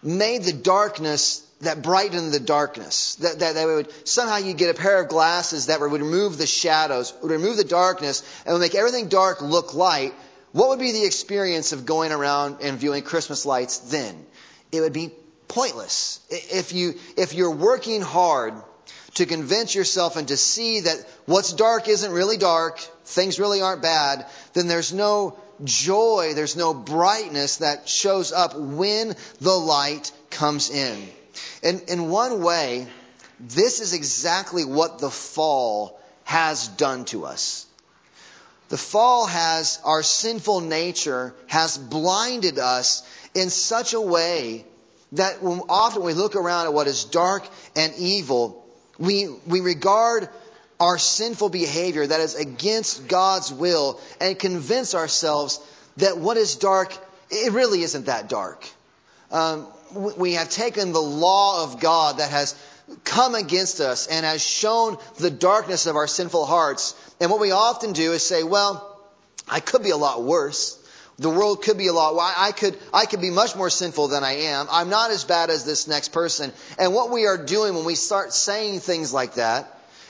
made 0.00 0.44
the 0.44 0.52
darkness 0.52 1.44
that 1.62 1.80
brightened 1.80 2.32
the 2.32 2.40
darkness. 2.40 3.14
That, 3.16 3.38
that, 3.38 3.54
that 3.54 3.66
would 3.66 4.08
somehow 4.08 4.36
you 4.36 4.52
get 4.52 4.74
a 4.74 4.78
pair 4.78 5.00
of 5.00 5.08
glasses 5.08 5.66
that 5.66 5.80
would 5.80 5.92
remove 5.92 6.36
the 6.36 6.46
shadows, 6.46 7.14
would 7.22 7.30
remove 7.30 7.56
the 7.56 7.64
darkness, 7.64 8.22
and 8.44 8.52
would 8.52 8.60
make 8.60 8.74
everything 8.74 9.08
dark 9.08 9.40
look 9.40 9.72
light. 9.72 10.12
What 10.50 10.70
would 10.70 10.80
be 10.80 10.92
the 10.92 11.04
experience 11.04 11.72
of 11.72 11.86
going 11.86 12.12
around 12.12 12.58
and 12.62 12.78
viewing 12.78 13.02
Christmas 13.02 13.46
lights 13.46 13.78
then? 13.78 14.26
It 14.72 14.80
would 14.80 14.92
be 14.92 15.12
pointless. 15.46 16.20
If 16.30 16.72
you 16.72 16.94
if 17.16 17.32
you're 17.32 17.54
working 17.54 18.02
hard 18.02 18.54
to 19.14 19.26
convince 19.26 19.74
yourself 19.74 20.16
and 20.16 20.28
to 20.28 20.36
see 20.36 20.80
that 20.80 20.96
what's 21.26 21.52
dark 21.52 21.86
isn't 21.86 22.12
really 22.12 22.38
dark, 22.38 22.78
things 23.04 23.38
really 23.38 23.60
aren't 23.60 23.82
bad, 23.82 24.26
then 24.54 24.66
there's 24.66 24.92
no 24.92 25.38
joy, 25.62 26.32
there's 26.34 26.56
no 26.56 26.74
brightness 26.74 27.58
that 27.58 27.88
shows 27.88 28.32
up 28.32 28.58
when 28.58 29.14
the 29.40 29.52
light 29.52 30.10
comes 30.30 30.70
in. 30.70 31.08
And 31.62 31.82
in 31.88 32.08
one 32.08 32.42
way, 32.42 32.86
this 33.40 33.80
is 33.80 33.92
exactly 33.92 34.64
what 34.64 34.98
the 34.98 35.10
fall 35.10 36.00
has 36.24 36.68
done 36.68 37.04
to 37.06 37.26
us. 37.26 37.66
The 38.68 38.78
fall 38.78 39.26
has, 39.26 39.80
our 39.84 40.02
sinful 40.02 40.60
nature 40.60 41.34
has 41.46 41.76
blinded 41.76 42.58
us 42.58 43.02
in 43.34 43.50
such 43.50 43.92
a 43.92 44.00
way 44.00 44.64
that 45.12 45.42
when 45.42 45.60
often 45.68 46.02
we 46.02 46.14
look 46.14 46.36
around 46.36 46.66
at 46.66 46.72
what 46.72 46.86
is 46.86 47.04
dark 47.04 47.46
and 47.76 47.92
evil, 47.98 48.64
we, 48.98 49.28
we 49.46 49.60
regard 49.60 50.28
our 50.80 50.98
sinful 50.98 51.50
behavior 51.50 52.06
that 52.06 52.20
is 52.20 52.34
against 52.34 53.08
God's 53.08 53.52
will 53.52 54.00
and 54.20 54.38
convince 54.38 54.94
ourselves 54.94 55.60
that 55.98 56.16
what 56.16 56.36
is 56.36 56.56
dark, 56.56 56.96
it 57.30 57.52
really 57.52 57.82
isn't 57.82 58.06
that 58.06 58.28
dark. 58.28 58.66
Um, 59.32 59.66
we 59.94 60.34
have 60.34 60.48
taken 60.48 60.92
the 60.92 61.02
law 61.02 61.64
of 61.64 61.80
God 61.80 62.18
that 62.18 62.30
has 62.30 62.54
come 63.04 63.34
against 63.34 63.80
us 63.80 64.06
and 64.06 64.24
has 64.24 64.42
shown 64.42 64.98
the 65.18 65.30
darkness 65.30 65.86
of 65.86 65.96
our 65.96 66.06
sinful 66.06 66.46
hearts. 66.46 66.94
And 67.20 67.30
what 67.30 67.40
we 67.40 67.50
often 67.50 67.92
do 67.92 68.12
is 68.12 68.22
say, 68.22 68.42
well, 68.42 69.00
I 69.48 69.60
could 69.60 69.82
be 69.82 69.90
a 69.90 69.96
lot 69.96 70.22
worse. 70.22 70.78
The 71.18 71.30
world 71.30 71.62
could 71.62 71.78
be 71.78 71.88
a 71.88 71.92
lot. 71.92 72.16
I 72.18 72.52
could, 72.52 72.76
I 72.92 73.06
could 73.06 73.20
be 73.20 73.30
much 73.30 73.54
more 73.54 73.70
sinful 73.70 74.08
than 74.08 74.24
I 74.24 74.32
am. 74.32 74.66
I'm 74.70 74.88
not 74.88 75.10
as 75.10 75.24
bad 75.24 75.50
as 75.50 75.64
this 75.64 75.86
next 75.86 76.08
person. 76.08 76.52
And 76.78 76.94
what 76.94 77.10
we 77.10 77.26
are 77.26 77.38
doing 77.38 77.74
when 77.74 77.84
we 77.84 77.94
start 77.94 78.32
saying 78.32 78.80
things 78.80 79.12
like 79.12 79.34
that 79.34 79.66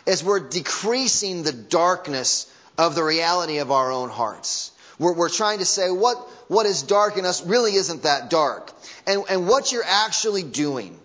is 0.07 0.25
we're 0.25 0.49
decreasing 0.49 1.43
the 1.43 1.53
darkness 1.53 2.53
of 2.79 2.95
the 2.95 3.05
reality 3.05 3.59
of 3.59 3.71
our 3.71 3.93
own 3.93 4.09
hearts. 4.09 4.72
We're, 5.03 5.15
we're 5.15 5.29
trying 5.29 5.59
to 5.59 5.65
say 5.65 5.91
what, 5.91 6.17
what 6.49 6.65
is 6.65 6.85
dark 6.85 7.19
in 7.19 7.27
us 7.27 7.45
really 7.45 7.75
isn't 7.75 8.05
that 8.05 8.31
dark. 8.31 8.73
And, 9.07 9.25
and 9.29 9.49
what 9.49 9.73
you're 9.73 9.85
actually 9.85 10.45
doing 10.45 10.97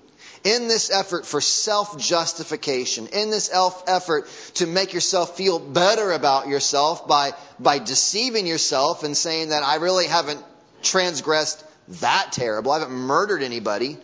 in 0.43 0.67
this 0.67 0.91
effort 0.91 1.25
for 1.25 1.41
self 1.41 1.97
justification, 1.97 3.07
in 3.07 3.31
this 3.31 3.49
elf 3.51 3.83
effort 3.87 4.29
to 4.55 4.67
make 4.67 4.93
yourself 4.93 5.35
feel 5.35 5.57
better 5.57 6.11
about 6.11 6.47
yourself 6.47 7.07
by, 7.07 7.31
by 7.59 7.79
deceiving 7.79 8.45
yourself 8.45 9.03
and 9.03 9.17
saying 9.17 9.49
that 9.49 9.63
I 9.63 9.75
really 9.77 10.05
haven't 10.05 10.43
transgressed 10.83 11.65
that 12.01 12.29
terrible, 12.31 12.71
I 12.71 12.79
haven't 12.79 12.95
murdered 12.95 13.41
anybody. 13.41 13.97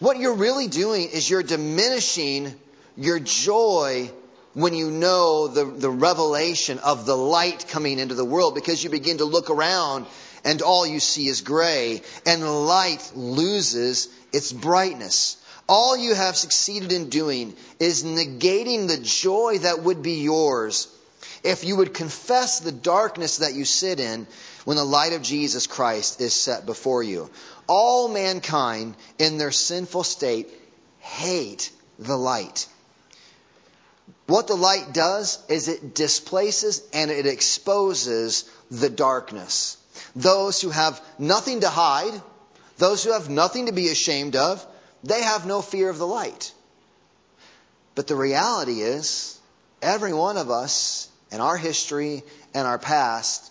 What 0.00 0.18
you're 0.18 0.34
really 0.34 0.66
doing 0.66 1.08
is 1.12 1.30
you're 1.30 1.42
diminishing 1.42 2.54
your 2.96 3.20
joy 3.20 4.10
when 4.58 4.74
you 4.74 4.90
know 4.90 5.46
the, 5.46 5.64
the 5.64 5.88
revelation 5.88 6.80
of 6.80 7.06
the 7.06 7.16
light 7.16 7.68
coming 7.68 8.00
into 8.00 8.16
the 8.16 8.24
world 8.24 8.56
because 8.56 8.82
you 8.82 8.90
begin 8.90 9.18
to 9.18 9.24
look 9.24 9.50
around 9.50 10.04
and 10.44 10.62
all 10.62 10.84
you 10.84 10.98
see 10.98 11.28
is 11.28 11.42
gray 11.42 12.02
and 12.26 12.66
light 12.66 13.12
loses 13.14 14.08
its 14.32 14.52
brightness. 14.52 15.36
All 15.68 15.96
you 15.96 16.12
have 16.12 16.36
succeeded 16.36 16.90
in 16.90 17.08
doing 17.08 17.54
is 17.78 18.02
negating 18.02 18.88
the 18.88 18.98
joy 18.98 19.58
that 19.58 19.84
would 19.84 20.02
be 20.02 20.22
yours 20.22 20.88
if 21.44 21.62
you 21.62 21.76
would 21.76 21.94
confess 21.94 22.58
the 22.58 22.72
darkness 22.72 23.38
that 23.38 23.54
you 23.54 23.64
sit 23.64 24.00
in 24.00 24.26
when 24.64 24.76
the 24.76 24.84
light 24.84 25.12
of 25.12 25.22
Jesus 25.22 25.68
Christ 25.68 26.20
is 26.20 26.34
set 26.34 26.66
before 26.66 27.04
you. 27.04 27.30
All 27.68 28.08
mankind 28.08 28.96
in 29.20 29.38
their 29.38 29.52
sinful 29.52 30.02
state 30.02 30.48
hate 30.98 31.70
the 32.00 32.18
light. 32.18 32.66
What 34.26 34.46
the 34.46 34.56
light 34.56 34.92
does 34.92 35.38
is 35.48 35.68
it 35.68 35.94
displaces 35.94 36.82
and 36.92 37.10
it 37.10 37.26
exposes 37.26 38.44
the 38.70 38.90
darkness. 38.90 39.76
Those 40.14 40.60
who 40.60 40.70
have 40.70 41.00
nothing 41.18 41.60
to 41.60 41.68
hide, 41.68 42.20
those 42.76 43.04
who 43.04 43.12
have 43.12 43.28
nothing 43.28 43.66
to 43.66 43.72
be 43.72 43.88
ashamed 43.88 44.36
of, 44.36 44.64
they 45.02 45.22
have 45.22 45.46
no 45.46 45.62
fear 45.62 45.88
of 45.88 45.98
the 45.98 46.06
light. 46.06 46.52
But 47.94 48.06
the 48.06 48.16
reality 48.16 48.80
is, 48.80 49.38
every 49.82 50.12
one 50.12 50.36
of 50.36 50.50
us 50.50 51.08
in 51.30 51.40
our 51.40 51.56
history 51.56 52.22
and 52.54 52.66
our 52.66 52.78
past 52.78 53.50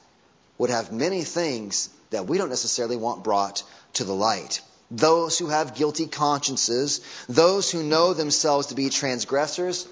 would 0.57 0.69
have 0.69 0.91
many 0.91 1.23
things 1.23 1.89
that 2.09 2.27
we 2.27 2.37
don't 2.37 2.49
necessarily 2.49 2.97
want 2.97 3.23
brought 3.23 3.63
to 3.93 4.03
the 4.03 4.15
light. 4.15 4.61
Those 4.89 5.37
who 5.37 5.47
have 5.47 5.75
guilty 5.75 6.07
consciences, 6.07 7.01
those 7.27 7.69
who 7.69 7.83
know 7.83 8.13
themselves 8.13 8.67
to 8.67 8.75
be 8.75 8.89
transgressors, 8.89 9.87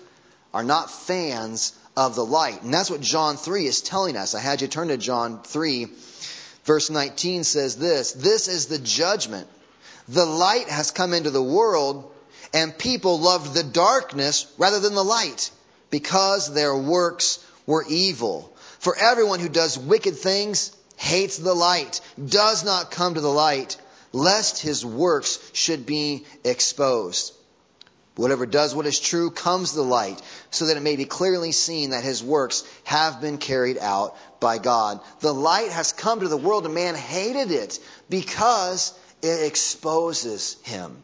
are 0.55 0.63
not 0.63 0.89
fans 0.89 1.73
of 1.97 2.15
the 2.15 2.25
light. 2.25 2.63
And 2.63 2.73
that's 2.73 2.89
what 2.89 3.01
John 3.01 3.35
3 3.35 3.67
is 3.67 3.81
telling 3.81 4.15
us. 4.15 4.33
I 4.35 4.39
had 4.39 4.61
you 4.61 4.69
turn 4.69 4.87
to 4.87 4.95
John 4.95 5.43
3. 5.43 5.87
Verse 6.63 6.89
19 6.89 7.43
says 7.43 7.75
this 7.75 8.13
This 8.13 8.47
is 8.47 8.67
the 8.67 8.79
judgment. 8.79 9.49
The 10.07 10.25
light 10.25 10.69
has 10.69 10.91
come 10.91 11.13
into 11.13 11.29
the 11.29 11.43
world, 11.43 12.09
and 12.53 12.77
people 12.77 13.19
loved 13.19 13.53
the 13.53 13.63
darkness 13.63 14.47
rather 14.57 14.79
than 14.79 14.95
the 14.95 15.03
light, 15.03 15.51
because 15.89 16.53
their 16.53 16.75
works 16.75 17.39
were 17.65 17.83
evil. 17.89 18.55
For 18.79 18.97
everyone 18.97 19.41
who 19.41 19.49
does 19.49 19.77
wicked 19.77 20.17
things 20.17 20.71
hates 20.95 21.37
the 21.37 21.53
light, 21.53 21.99
does 22.23 22.63
not 22.63 22.91
come 22.91 23.15
to 23.15 23.21
the 23.21 23.27
light, 23.27 23.75
lest 24.13 24.61
his 24.61 24.85
works 24.85 25.37
should 25.51 25.85
be 25.85 26.25
exposed. 26.45 27.33
Whatever 28.15 28.45
does 28.45 28.73
what 28.73 28.85
is 28.85 28.99
true 28.99 29.29
comes 29.29 29.71
to 29.71 29.77
the 29.77 29.83
light, 29.83 30.21
so 30.49 30.67
that 30.67 30.77
it 30.77 30.83
may 30.83 30.95
be 30.95 31.05
clearly 31.05 31.51
seen 31.51 31.89
that 31.89 32.03
his 32.03 32.23
works 32.23 32.63
have 32.85 33.19
been 33.19 33.37
carried 33.37 33.77
out 33.77 34.15
by 34.39 34.57
God. 34.57 35.01
The 35.19 35.33
light 35.33 35.69
has 35.69 35.91
come 35.91 36.21
to 36.21 36.27
the 36.27 36.37
world, 36.37 36.65
and 36.65 36.73
man 36.73 36.95
hated 36.95 37.51
it 37.51 37.77
because 38.09 38.97
it 39.21 39.45
exposes 39.45 40.55
him. 40.63 41.03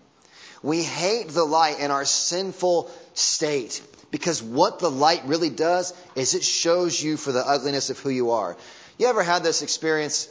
We 0.64 0.84
hate 0.84 1.30
the 1.30 1.44
light 1.44 1.80
in 1.80 1.92
our 1.92 2.06
sinful 2.06 2.90
state 3.14 3.82
because 4.12 4.44
what 4.44 4.80
the 4.80 4.92
light 4.92 5.24
really 5.26 5.50
does 5.50 5.94
is 6.16 6.36
it 6.36 6.44
shows 6.44 7.02
you 7.02 7.18
for 7.18 7.32
the 7.32 7.46
ugliness 7.46 7.90
of 7.90 8.00
who 8.00 8.10
you 8.10 8.32
are. 8.32 8.56
You 8.98 9.08
ever 9.08 9.24
had 9.24 9.44
this 9.44 9.64
experience? 9.64 10.30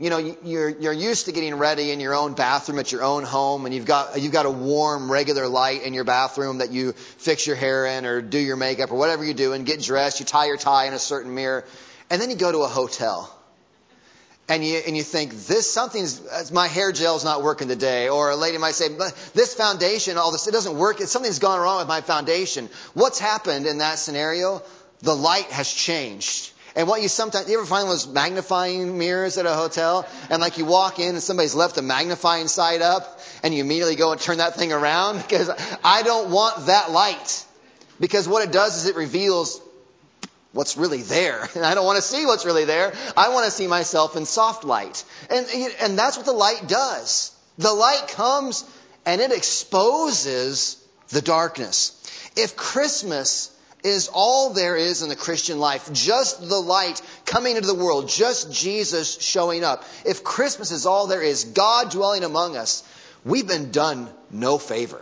Uh, 0.00 0.04
you 0.04 0.10
know, 0.10 0.36
you're, 0.44 0.68
you're 0.68 0.92
used 0.92 1.26
to 1.26 1.32
getting 1.32 1.54
ready 1.56 1.90
in 1.90 2.00
your 2.00 2.14
own 2.14 2.34
bathroom 2.34 2.78
at 2.78 2.92
your 2.92 3.02
own 3.02 3.24
home, 3.24 3.66
and 3.66 3.74
you've 3.74 3.86
got, 3.86 4.20
you've 4.20 4.32
got 4.32 4.46
a 4.46 4.50
warm, 4.50 5.10
regular 5.10 5.48
light 5.48 5.82
in 5.82 5.94
your 5.94 6.04
bathroom 6.04 6.58
that 6.58 6.70
you 6.70 6.92
fix 6.92 7.46
your 7.46 7.56
hair 7.56 7.86
in 7.86 8.06
or 8.06 8.22
do 8.22 8.38
your 8.38 8.56
makeup 8.56 8.90
or 8.90 8.98
whatever 8.98 9.24
you 9.24 9.34
do 9.34 9.52
and 9.52 9.66
get 9.66 9.82
dressed. 9.82 10.20
You 10.20 10.26
tie 10.26 10.46
your 10.46 10.56
tie 10.56 10.86
in 10.86 10.94
a 10.94 10.98
certain 10.98 11.34
mirror. 11.34 11.64
And 12.10 12.20
then 12.20 12.30
you 12.30 12.36
go 12.36 12.50
to 12.50 12.58
a 12.58 12.68
hotel 12.68 13.34
and 14.48 14.64
you, 14.64 14.80
and 14.86 14.96
you 14.96 15.02
think 15.02 15.32
this 15.46 15.70
something's 15.70 16.50
my 16.50 16.66
hair 16.68 16.90
gel's 16.92 17.24
not 17.24 17.42
working 17.42 17.68
today 17.68 18.08
or 18.08 18.30
a 18.30 18.36
lady 18.36 18.56
might 18.56 18.74
say 18.74 18.88
this 19.34 19.52
foundation 19.52 20.16
all 20.16 20.32
this 20.32 20.46
it 20.46 20.52
doesn't 20.52 20.78
work 20.78 20.98
something's 21.00 21.38
gone 21.38 21.60
wrong 21.60 21.80
with 21.80 21.88
my 21.88 22.00
foundation 22.00 22.70
what's 22.94 23.18
happened 23.18 23.66
in 23.66 23.78
that 23.78 23.98
scenario 23.98 24.62
the 25.02 25.14
light 25.14 25.44
has 25.46 25.70
changed 25.70 26.50
and 26.78 26.88
what 26.88 27.02
you 27.02 27.08
sometimes 27.08 27.50
you 27.50 27.58
ever 27.58 27.66
find 27.66 27.90
those 27.90 28.06
magnifying 28.06 28.96
mirrors 28.96 29.36
at 29.36 29.44
a 29.44 29.52
hotel 29.52 30.08
and 30.30 30.40
like 30.40 30.56
you 30.56 30.64
walk 30.64 30.98
in 30.98 31.10
and 31.10 31.22
somebody's 31.22 31.54
left 31.54 31.76
a 31.76 31.82
magnifying 31.82 32.48
side 32.48 32.80
up 32.80 33.20
and 33.42 33.52
you 33.52 33.60
immediately 33.60 33.96
go 33.96 34.12
and 34.12 34.20
turn 34.20 34.38
that 34.38 34.54
thing 34.54 34.72
around 34.72 35.16
because 35.22 35.50
i 35.84 36.02
don't 36.02 36.30
want 36.30 36.66
that 36.66 36.90
light 36.90 37.44
because 38.00 38.26
what 38.26 38.46
it 38.46 38.52
does 38.52 38.76
is 38.76 38.86
it 38.86 38.96
reveals 38.96 39.60
what's 40.52 40.76
really 40.76 41.02
there. 41.02 41.48
And 41.54 41.64
I 41.64 41.74
don't 41.74 41.84
want 41.84 41.96
to 41.96 42.02
see 42.02 42.26
what's 42.26 42.44
really 42.44 42.64
there. 42.64 42.92
I 43.16 43.30
want 43.30 43.44
to 43.46 43.50
see 43.50 43.66
myself 43.66 44.16
in 44.16 44.24
soft 44.26 44.64
light. 44.64 45.04
And, 45.30 45.46
and 45.80 45.98
that's 45.98 46.16
what 46.16 46.26
the 46.26 46.32
light 46.32 46.64
does. 46.66 47.32
The 47.58 47.72
light 47.72 48.08
comes 48.08 48.64
and 49.04 49.20
it 49.20 49.32
exposes 49.32 50.82
the 51.08 51.22
darkness. 51.22 51.94
If 52.36 52.56
Christmas 52.56 53.50
is 53.84 54.08
all 54.12 54.50
there 54.50 54.76
is 54.76 55.02
in 55.02 55.08
the 55.08 55.16
Christian 55.16 55.58
life, 55.58 55.92
just 55.92 56.46
the 56.48 56.60
light 56.60 57.00
coming 57.24 57.56
into 57.56 57.68
the 57.68 57.74
world, 57.74 58.08
just 58.08 58.52
Jesus 58.52 59.20
showing 59.20 59.64
up, 59.64 59.84
if 60.04 60.24
Christmas 60.24 60.70
is 60.70 60.86
all 60.86 61.06
there 61.06 61.22
is, 61.22 61.44
God 61.44 61.90
dwelling 61.90 62.24
among 62.24 62.56
us, 62.56 62.82
we've 63.24 63.46
been 63.46 63.70
done 63.70 64.08
no 64.30 64.58
favor. 64.58 65.00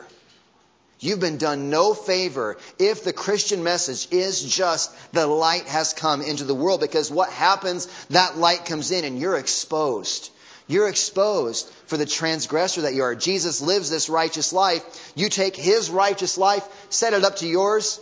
You've 0.98 1.20
been 1.20 1.36
done 1.36 1.68
no 1.68 1.92
favor 1.92 2.56
if 2.78 3.04
the 3.04 3.12
Christian 3.12 3.62
message 3.62 4.08
is 4.10 4.42
just 4.42 4.90
the 5.12 5.26
light 5.26 5.66
has 5.66 5.92
come 5.92 6.22
into 6.22 6.44
the 6.44 6.54
world 6.54 6.80
because 6.80 7.10
what 7.10 7.30
happens, 7.30 7.86
that 8.08 8.38
light 8.38 8.64
comes 8.64 8.90
in 8.90 9.04
and 9.04 9.18
you're 9.18 9.36
exposed. 9.36 10.30
You're 10.68 10.88
exposed 10.88 11.68
for 11.86 11.96
the 11.96 12.06
transgressor 12.06 12.82
that 12.82 12.94
you 12.94 13.02
are. 13.04 13.14
Jesus 13.14 13.60
lives 13.60 13.88
this 13.88 14.08
righteous 14.08 14.52
life. 14.52 15.12
You 15.14 15.28
take 15.28 15.54
his 15.54 15.90
righteous 15.90 16.38
life, 16.38 16.66
set 16.88 17.12
it 17.12 17.24
up 17.24 17.36
to 17.36 17.46
yours, 17.46 18.00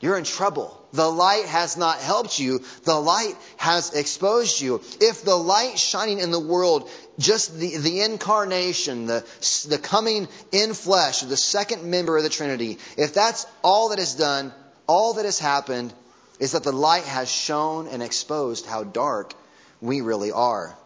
you're 0.00 0.16
in 0.16 0.24
trouble. 0.24 0.74
The 0.92 1.10
light 1.10 1.46
has 1.46 1.76
not 1.76 1.98
helped 1.98 2.38
you. 2.38 2.64
The 2.84 2.98
light 2.98 3.34
has 3.56 3.94
exposed 3.94 4.60
you. 4.60 4.80
If 5.00 5.24
the 5.24 5.36
light 5.36 5.78
shining 5.78 6.20
in 6.20 6.30
the 6.30 6.40
world, 6.40 6.88
just 7.18 7.58
the, 7.58 7.76
the 7.78 8.02
incarnation, 8.02 9.06
the, 9.06 9.24
the 9.68 9.78
coming 9.78 10.28
in 10.52 10.74
flesh, 10.74 11.20
the 11.20 11.36
second 11.36 11.84
member 11.84 12.16
of 12.16 12.22
the 12.22 12.28
Trinity, 12.28 12.78
if 12.96 13.12
that's 13.12 13.46
all 13.62 13.88
that 13.88 13.98
is 13.98 14.14
done, 14.14 14.52
all 14.86 15.14
that 15.14 15.24
has 15.24 15.38
happened 15.38 15.92
is 16.38 16.52
that 16.52 16.62
the 16.62 16.72
light 16.72 17.04
has 17.04 17.28
shown 17.28 17.88
and 17.88 18.02
exposed 18.02 18.66
how 18.66 18.84
dark 18.84 19.34
we 19.80 20.00
really 20.00 20.30
are. 20.30 20.76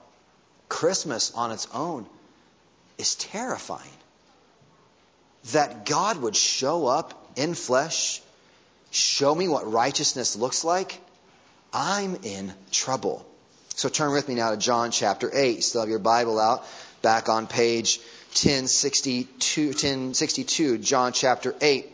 Christmas 0.71 1.33
on 1.33 1.53
its 1.53 1.69
own 1.75 2.07
is 2.97 3.15
terrifying. 3.17 3.83
That 5.53 5.85
God 5.85 6.17
would 6.23 6.37
show 6.37 6.87
up 6.87 7.33
in 7.37 7.55
flesh 7.55 8.23
show 8.93 9.35
me 9.35 9.49
what 9.49 9.71
righteousness 9.71 10.37
looks 10.37 10.63
like, 10.63 11.01
I'm 11.73 12.17
in 12.23 12.53
trouble. 12.71 13.27
So 13.75 13.89
turn 13.89 14.13
with 14.13 14.29
me 14.29 14.35
now 14.35 14.51
to 14.51 14.57
John 14.57 14.91
chapter 14.91 15.31
8. 15.33 15.57
You 15.57 15.63
still 15.63 15.81
have 15.81 15.91
your 15.91 15.99
Bible 15.99 16.39
out, 16.39 16.65
back 17.01 17.29
on 17.29 17.47
page 17.47 17.99
1062, 18.35 19.67
1062 19.69 20.79
John 20.79 21.13
chapter 21.13 21.55
8. 21.61 21.87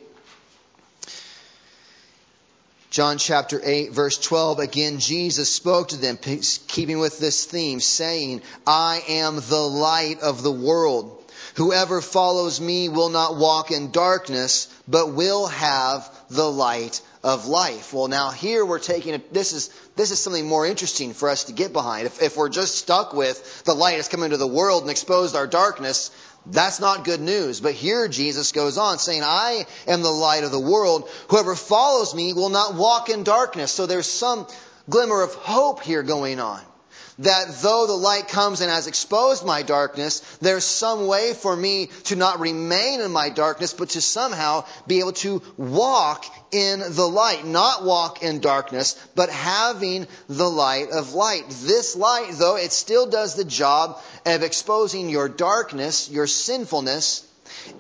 John 2.91 3.19
chapter 3.19 3.61
8, 3.63 3.93
verse 3.93 4.19
12, 4.19 4.61
again, 4.61 4.99
Jesus 4.99 5.53
spoke 5.53 5.89
to 5.89 5.97
them, 5.97 6.17
keeping 6.17 6.99
with 6.99 7.19
this 7.19 7.45
theme, 7.45 7.81
saying, 7.81 8.43
I 8.67 9.03
am 9.09 9.37
the 9.37 9.61
light 9.61 10.21
of 10.21 10.43
the 10.43 10.51
world. 10.51 11.23
Whoever 11.57 12.01
follows 12.01 12.61
me 12.61 12.89
will 12.89 13.11
not 13.11 13.37
walk 13.37 13.71
in 13.71 13.91
darkness, 13.91 14.69
but 14.89 15.13
will 15.13 15.49
have 15.49 16.11
the 16.31 16.51
light 16.51 17.01
of 17.23 17.47
life. 17.47 17.93
Well, 17.93 18.09
now 18.09 18.31
here 18.31 18.65
we're 18.65 18.79
taking 18.79 19.15
it, 19.15 19.33
this 19.33 19.53
is, 19.53 19.71
this 19.97 20.11
is 20.11 20.19
something 20.19 20.47
more 20.47 20.67
interesting 20.67 21.15
for 21.15 21.29
us 21.29 21.45
to 21.45 21.53
get 21.53 21.73
behind. 21.73 22.07
If, 22.07 22.23
if 22.23 22.37
we're 22.37 22.49
just 22.49 22.77
stuck 22.77 23.13
with 23.13 23.65
the 23.65 23.75
light 23.75 23.97
has 23.97 24.09
come 24.09 24.23
into 24.23 24.37
the 24.37 24.47
world 24.47 24.83
and 24.83 24.91
exposed 24.91 25.35
our 25.37 25.47
darkness, 25.47 26.11
that's 26.47 26.81
not 26.81 27.05
good 27.05 27.21
news. 27.21 27.61
But 27.61 27.75
here 27.75 28.09
Jesus 28.09 28.53
goes 28.53 28.79
on 28.79 28.99
saying, 28.99 29.23
I 29.25 29.67
am 29.87 30.03
the 30.03 30.11
light 30.11 30.45
of 30.45 30.51
the 30.53 30.61
world. 30.61 31.09
Whoever 31.29 31.55
follows 31.55 32.15
me 32.15 32.33
will 32.33 32.51
not 32.51 32.75
walk 32.75 33.09
in 33.09 33.25
darkness. 33.25 33.73
So 33.73 33.87
there's 33.87 34.07
some 34.07 34.47
glimmer 34.89 35.23
of 35.23 35.35
hope 35.35 35.83
here 35.83 36.03
going 36.03 36.41
on 36.41 36.61
that 37.19 37.49
though 37.63 37.87
the 37.87 37.95
light 37.95 38.29
comes 38.29 38.61
and 38.61 38.71
has 38.71 38.87
exposed 38.87 39.45
my 39.45 39.63
darkness, 39.63 40.21
there's 40.41 40.65
some 40.65 41.07
way 41.07 41.35
for 41.35 41.55
me 41.55 41.87
to 42.05 42.17
not 42.17 42.41
remain 42.41 43.01
in 43.01 43.11
my 43.11 43.29
darkness, 43.29 43.73
but 43.73 43.91
to 43.91 44.01
somehow 44.01 44.65
be 44.87 45.01
able 45.01 45.13
to 45.13 45.43
walk 45.57 46.25
in 46.53 46.81
the 46.81 47.09
light. 47.09 47.45
Not 47.45 47.85
walk 47.85 48.23
in 48.23 48.41
darkness, 48.41 48.95
but 49.15 49.31
having 49.31 50.07
the 50.29 50.49
light 50.49 50.91
of 50.91 51.15
light. 51.15 51.49
This 51.49 51.97
light, 51.97 52.33
though, 52.33 52.57
it 52.57 52.73
still 52.73 53.07
does 53.07 53.35
the 53.35 53.45
job 53.45 54.01
of 54.25 54.43
exposing 54.43 55.09
your 55.09 55.29
darkness, 55.29 56.09
your 56.11 56.27
sinfulness. 56.27 57.27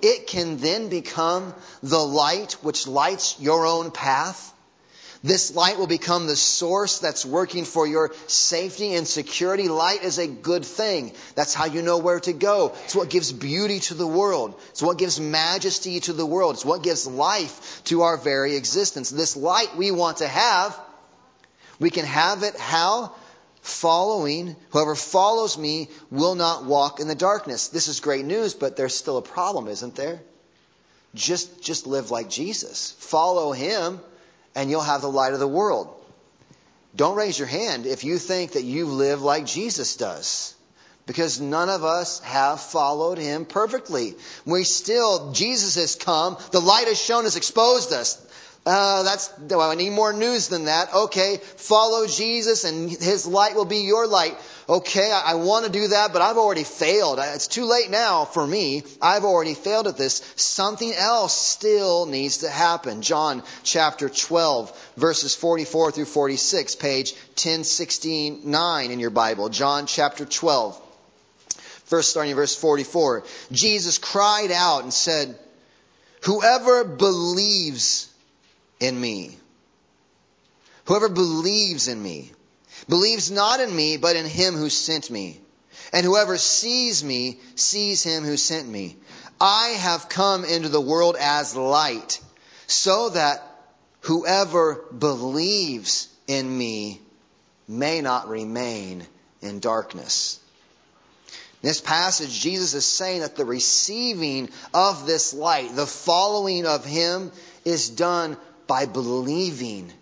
It 0.02 0.26
can 0.26 0.56
then 0.56 0.88
become 0.88 1.54
the 1.82 2.04
light 2.04 2.54
which 2.62 2.88
lights 2.88 3.38
your 3.38 3.66
own 3.66 3.90
path 3.90 4.52
this 5.22 5.54
light 5.54 5.78
will 5.78 5.88
become 5.88 6.26
the 6.26 6.36
source 6.36 7.00
that's 7.00 7.26
working 7.26 7.64
for 7.64 7.86
your 7.86 8.14
safety 8.28 8.94
and 8.94 9.06
security. 9.06 9.68
Light 9.68 10.04
is 10.04 10.18
a 10.18 10.28
good 10.28 10.64
thing. 10.64 11.12
That's 11.34 11.54
how 11.54 11.64
you 11.64 11.82
know 11.82 11.98
where 11.98 12.20
to 12.20 12.32
go. 12.32 12.74
It's 12.84 12.94
what 12.94 13.10
gives 13.10 13.32
beauty 13.32 13.80
to 13.80 13.94
the 13.94 14.06
world. 14.06 14.60
It's 14.70 14.82
what 14.82 14.98
gives 14.98 15.18
majesty 15.18 15.98
to 16.00 16.12
the 16.12 16.26
world. 16.26 16.54
It's 16.54 16.64
what 16.64 16.84
gives 16.84 17.06
life 17.06 17.82
to 17.84 18.02
our 18.02 18.16
very 18.16 18.56
existence. 18.56 19.10
This 19.10 19.36
light 19.36 19.76
we 19.76 19.90
want 19.90 20.18
to 20.18 20.28
have, 20.28 20.78
we 21.80 21.90
can 21.90 22.04
have 22.04 22.44
it 22.44 22.56
how? 22.56 23.12
Following, 23.60 24.54
whoever 24.70 24.94
follows 24.94 25.58
me 25.58 25.88
will 26.10 26.36
not 26.36 26.64
walk 26.64 27.00
in 27.00 27.08
the 27.08 27.16
darkness. 27.16 27.68
This 27.68 27.88
is 27.88 27.98
great 27.98 28.24
news, 28.24 28.54
but 28.54 28.76
there's 28.76 28.94
still 28.94 29.18
a 29.18 29.22
problem, 29.22 29.66
isn't 29.66 29.96
there? 29.96 30.20
Just, 31.14 31.60
just 31.60 31.86
live 31.86 32.12
like 32.12 32.30
Jesus. 32.30 32.92
Follow 33.00 33.50
him 33.52 34.00
and 34.54 34.70
you'll 34.70 34.80
have 34.80 35.02
the 35.02 35.10
light 35.10 35.32
of 35.32 35.40
the 35.40 35.48
world. 35.48 35.94
Don't 36.96 37.16
raise 37.16 37.38
your 37.38 37.48
hand 37.48 37.86
if 37.86 38.04
you 38.04 38.18
think 38.18 38.52
that 38.52 38.64
you 38.64 38.86
live 38.86 39.22
like 39.22 39.46
Jesus 39.46 39.96
does. 39.96 40.54
Because 41.06 41.40
none 41.40 41.70
of 41.70 41.84
us 41.84 42.20
have 42.20 42.60
followed 42.60 43.16
him 43.16 43.46
perfectly. 43.46 44.14
We 44.44 44.64
still, 44.64 45.32
Jesus 45.32 45.76
has 45.76 45.94
come, 45.94 46.36
the 46.50 46.60
light 46.60 46.86
has 46.86 47.00
shown 47.00 47.24
has 47.24 47.36
exposed 47.36 47.92
us. 47.92 48.20
Uh, 48.68 49.02
that's, 49.02 49.32
well, 49.38 49.70
I 49.70 49.76
need 49.76 49.92
more 49.92 50.12
news 50.12 50.48
than 50.48 50.66
that. 50.66 50.92
Okay, 50.92 51.38
follow 51.38 52.06
Jesus 52.06 52.64
and 52.64 52.90
his 52.90 53.26
light 53.26 53.54
will 53.54 53.64
be 53.64 53.78
your 53.78 54.06
light. 54.06 54.36
Okay, 54.68 55.10
I, 55.10 55.32
I 55.32 55.34
want 55.36 55.64
to 55.64 55.72
do 55.72 55.88
that, 55.88 56.12
but 56.12 56.20
I've 56.20 56.36
already 56.36 56.64
failed. 56.64 57.18
It's 57.18 57.48
too 57.48 57.64
late 57.64 57.90
now 57.90 58.26
for 58.26 58.46
me. 58.46 58.82
I've 59.00 59.24
already 59.24 59.54
failed 59.54 59.86
at 59.86 59.96
this. 59.96 60.16
Something 60.36 60.92
else 60.92 61.34
still 61.34 62.04
needs 62.04 62.38
to 62.38 62.50
happen. 62.50 63.00
John 63.00 63.42
chapter 63.62 64.10
12, 64.10 64.92
verses 64.98 65.34
44 65.34 65.92
through 65.92 66.04
46, 66.04 66.74
page 66.74 67.14
1069 67.36 68.90
in 68.90 69.00
your 69.00 69.08
Bible. 69.08 69.48
John 69.48 69.86
chapter 69.86 70.26
12. 70.26 70.78
First 71.86 72.10
starting 72.10 72.32
in 72.32 72.36
verse 72.36 72.54
44. 72.54 73.24
Jesus 73.50 73.96
cried 73.96 74.50
out 74.52 74.82
and 74.82 74.92
said, 74.92 75.38
Whoever 76.24 76.84
believes 76.84 78.12
in 78.80 78.98
me. 79.00 79.36
Whoever 80.86 81.08
believes 81.08 81.88
in 81.88 82.02
me 82.02 82.32
believes 82.88 83.30
not 83.30 83.60
in 83.60 83.74
me, 83.74 83.96
but 83.96 84.16
in 84.16 84.26
him 84.26 84.54
who 84.54 84.70
sent 84.70 85.10
me. 85.10 85.40
And 85.92 86.04
whoever 86.04 86.36
sees 86.38 87.02
me 87.02 87.38
sees 87.54 88.02
him 88.02 88.24
who 88.24 88.36
sent 88.36 88.68
me. 88.68 88.96
I 89.40 89.68
have 89.68 90.08
come 90.08 90.44
into 90.44 90.68
the 90.68 90.80
world 90.80 91.16
as 91.18 91.54
light, 91.54 92.20
so 92.66 93.10
that 93.10 93.42
whoever 94.00 94.84
believes 94.96 96.08
in 96.26 96.58
me 96.58 97.00
may 97.66 98.00
not 98.00 98.28
remain 98.28 99.06
in 99.40 99.60
darkness. 99.60 100.40
In 101.62 101.68
this 101.68 101.80
passage, 101.80 102.40
Jesus 102.40 102.74
is 102.74 102.84
saying 102.84 103.20
that 103.20 103.36
the 103.36 103.44
receiving 103.44 104.48
of 104.72 105.06
this 105.06 105.34
light, 105.34 105.74
the 105.74 105.86
following 105.86 106.66
of 106.66 106.84
Him, 106.84 107.32
is 107.64 107.90
done 107.90 108.36
by 108.68 108.86
believing 108.86 109.92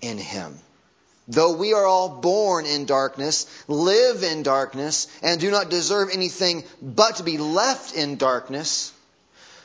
in 0.00 0.18
him. 0.18 0.56
Though 1.26 1.52
we 1.52 1.74
are 1.74 1.86
all 1.86 2.08
born 2.08 2.66
in 2.66 2.86
darkness, 2.86 3.46
live 3.66 4.22
in 4.22 4.44
darkness, 4.44 5.08
and 5.22 5.40
do 5.40 5.50
not 5.50 5.70
deserve 5.70 6.10
anything 6.12 6.64
but 6.80 7.16
to 7.16 7.24
be 7.24 7.38
left 7.38 7.94
in 7.94 8.16
darkness, 8.16 8.92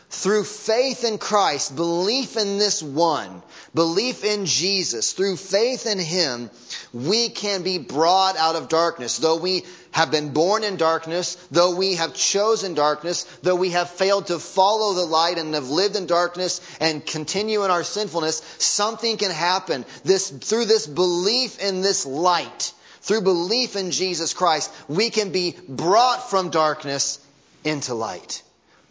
through 0.10 0.44
faith 0.44 1.04
in 1.04 1.18
Christ, 1.18 1.76
belief 1.76 2.38
in 2.38 2.58
this 2.58 2.82
one, 2.82 3.42
belief 3.74 4.24
in 4.24 4.46
Jesus, 4.46 5.14
through 5.14 5.36
faith 5.36 5.86
in 5.88 6.00
Him, 6.00 6.50
we 6.94 7.30
can 7.30 7.64
be 7.64 7.78
brought 7.80 8.38
out 8.38 8.56
of 8.56 8.70
darkness. 8.70 9.18
Though 9.18 9.38
we 9.38 9.66
have 9.92 10.12
been 10.12 10.32
born 10.32 10.64
in 10.64 10.78
darkness, 10.78 11.36
though 11.52 11.76
we 11.76 11.96
have 11.96 12.14
chosen 12.14 12.76
darkness, 12.76 13.24
though 13.42 13.56
we 13.56 13.72
have 13.72 13.90
failed 13.90 14.28
to 14.28 14.40
follow 14.40 14.94
the 14.94 15.06
light 15.06 15.38
and 15.38 15.54
have 15.54 15.70
lived 15.70 15.96
in 15.96 16.06
darkness 16.06 16.62
and 16.80 17.06
continue 17.06 17.64
in 17.64 17.72
our 17.72 17.84
sinfulness, 17.84 18.42
something 18.60 19.18
can 19.18 19.32
happen. 19.32 19.86
This, 20.04 20.30
through 20.30 20.66
this 20.66 20.86
belief 20.86 21.60
in 21.60 21.82
this 21.82 22.06
light, 22.06 22.74
through 23.02 23.22
belief 23.22 23.76
in 23.76 23.92
Jesus 23.92 24.34
Christ, 24.34 24.72
we 24.88 25.10
can 25.10 25.32
be 25.32 25.56
brought 25.68 26.30
from 26.30 26.52
darkness 26.52 27.20
into 27.64 27.96
light 27.96 28.44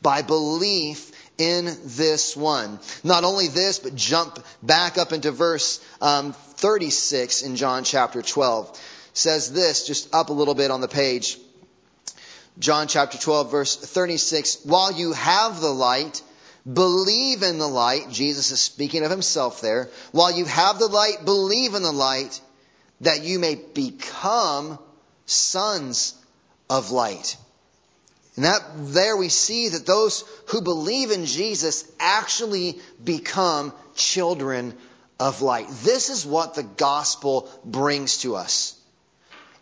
by 0.04 0.22
belief 0.22 1.10
in 1.38 1.76
this 1.84 2.36
one. 2.36 2.78
Not 3.02 3.24
only 3.24 3.48
this, 3.48 3.80
but 3.80 3.96
jump 3.96 4.38
back 4.62 4.98
up 4.98 5.12
into 5.12 5.32
verse 5.32 5.84
um, 6.00 6.32
36 6.32 7.42
in 7.42 7.56
John 7.56 7.82
chapter 7.82 8.22
12. 8.22 8.80
Says 9.14 9.52
this, 9.52 9.86
just 9.86 10.14
up 10.14 10.28
a 10.28 10.32
little 10.32 10.54
bit 10.54 10.70
on 10.70 10.80
the 10.80 10.88
page. 10.88 11.38
John 12.58 12.86
chapter 12.86 13.18
12, 13.18 13.50
verse 13.50 13.76
36. 13.76 14.64
While 14.64 14.92
you 14.92 15.12
have 15.12 15.60
the 15.60 15.72
light, 15.72 16.22
believe 16.70 17.42
in 17.42 17.58
the 17.58 17.66
light. 17.66 18.10
Jesus 18.10 18.52
is 18.52 18.60
speaking 18.60 19.04
of 19.04 19.10
himself 19.10 19.60
there. 19.60 19.90
While 20.12 20.32
you 20.32 20.44
have 20.44 20.78
the 20.78 20.86
light, 20.86 21.24
believe 21.24 21.74
in 21.74 21.82
the 21.82 21.92
light, 21.92 22.40
that 23.00 23.24
you 23.24 23.38
may 23.38 23.56
become 23.56 24.78
sons 25.26 26.14
of 26.70 26.90
light. 26.90 27.36
And 28.36 28.44
that 28.46 28.62
there 28.76 29.16
we 29.16 29.28
see 29.28 29.68
that 29.68 29.86
those 29.86 30.24
who 30.46 30.60
believe 30.60 31.10
in 31.10 31.26
Jesus 31.26 31.84
actually 32.00 32.80
become 33.02 33.72
children 33.94 34.74
of 35.20 35.40
light. 35.40 35.68
This 35.68 36.10
is 36.10 36.26
what 36.26 36.54
the 36.54 36.64
gospel 36.64 37.48
brings 37.64 38.18
to 38.18 38.34
us. 38.34 38.76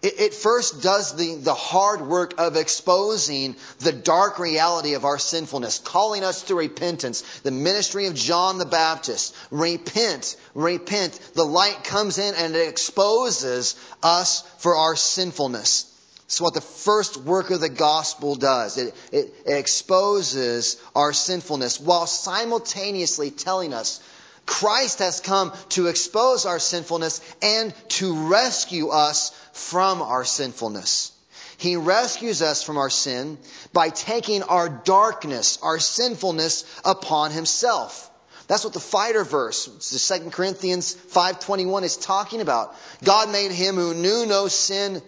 It, 0.01 0.19
it 0.19 0.35
first 0.35 0.83
does 0.83 1.15
the, 1.15 1.37
the 1.37 1.55
hard 1.55 2.01
work 2.01 2.41
of 2.41 2.57
exposing 2.57 3.57
the 3.81 3.93
dark 3.93 4.39
reality 4.39 4.95
of 4.95 5.05
our 5.05 5.19
sinfulness, 5.19 5.79
calling 5.79 6.25
us 6.25 6.45
to 6.45 6.55
repentance. 6.55 7.21
The 7.41 7.51
ministry 7.51 8.07
of 8.07 8.15
John 8.15 8.57
the 8.57 8.65
Baptist. 8.65 9.37
Repent, 9.51 10.37
repent. 10.55 11.21
The 11.35 11.45
light 11.45 11.85
comes 11.85 12.17
in 12.17 12.35
and 12.35 12.57
it 12.57 12.69
exposes 12.69 13.77
us 14.03 14.43
for 14.59 14.77
our 14.77 14.97
sinfulness. 14.97 15.92
It's 16.27 16.41
what 16.41 16.55
the 16.55 16.61
first 16.61 17.17
work 17.17 17.51
of 17.51 17.61
the 17.61 17.69
gospel 17.69 18.35
does. 18.35 18.79
It, 18.79 18.95
it, 19.13 19.35
it, 19.45 19.57
exposes 19.57 20.81
our 20.95 21.13
sinfulness 21.13 21.79
while 21.79 22.07
simultaneously 22.07 23.31
telling 23.31 23.75
us 23.75 24.01
Christ 24.47 24.99
has 25.01 25.21
come 25.21 25.53
to 25.71 25.87
expose 25.87 26.47
our 26.47 26.59
sinfulness 26.59 27.21
and 27.43 27.75
to 27.91 28.29
rescue 28.29 28.89
us 28.89 29.31
from 29.53 30.03
our 30.03 30.25
sinfulness. 30.25 31.13
He 31.59 31.77
rescues 31.77 32.43
us 32.43 32.63
from 32.63 32.77
our 32.77 32.91
sin 32.91 33.39
by 33.73 33.91
taking 33.91 34.43
our 34.43 34.69
darkness, 34.69 35.59
our 35.63 35.79
sinfulness 35.79 36.65
upon 36.85 37.31
himself. 37.31 38.11
That's 38.49 38.65
what 38.65 38.73
the 38.73 38.81
fighter 38.81 39.23
verse, 39.23 39.67
the 39.67 40.19
2 40.21 40.31
Corinthians 40.31 40.95
5.21 40.95 41.85
is 41.85 41.97
talking 41.97 42.41
about. 42.41 42.75
God 43.05 43.31
made 43.31 43.53
him 43.53 43.77
who 43.77 43.95
knew 43.95 44.27
no 44.27 44.49
sin 44.49 45.01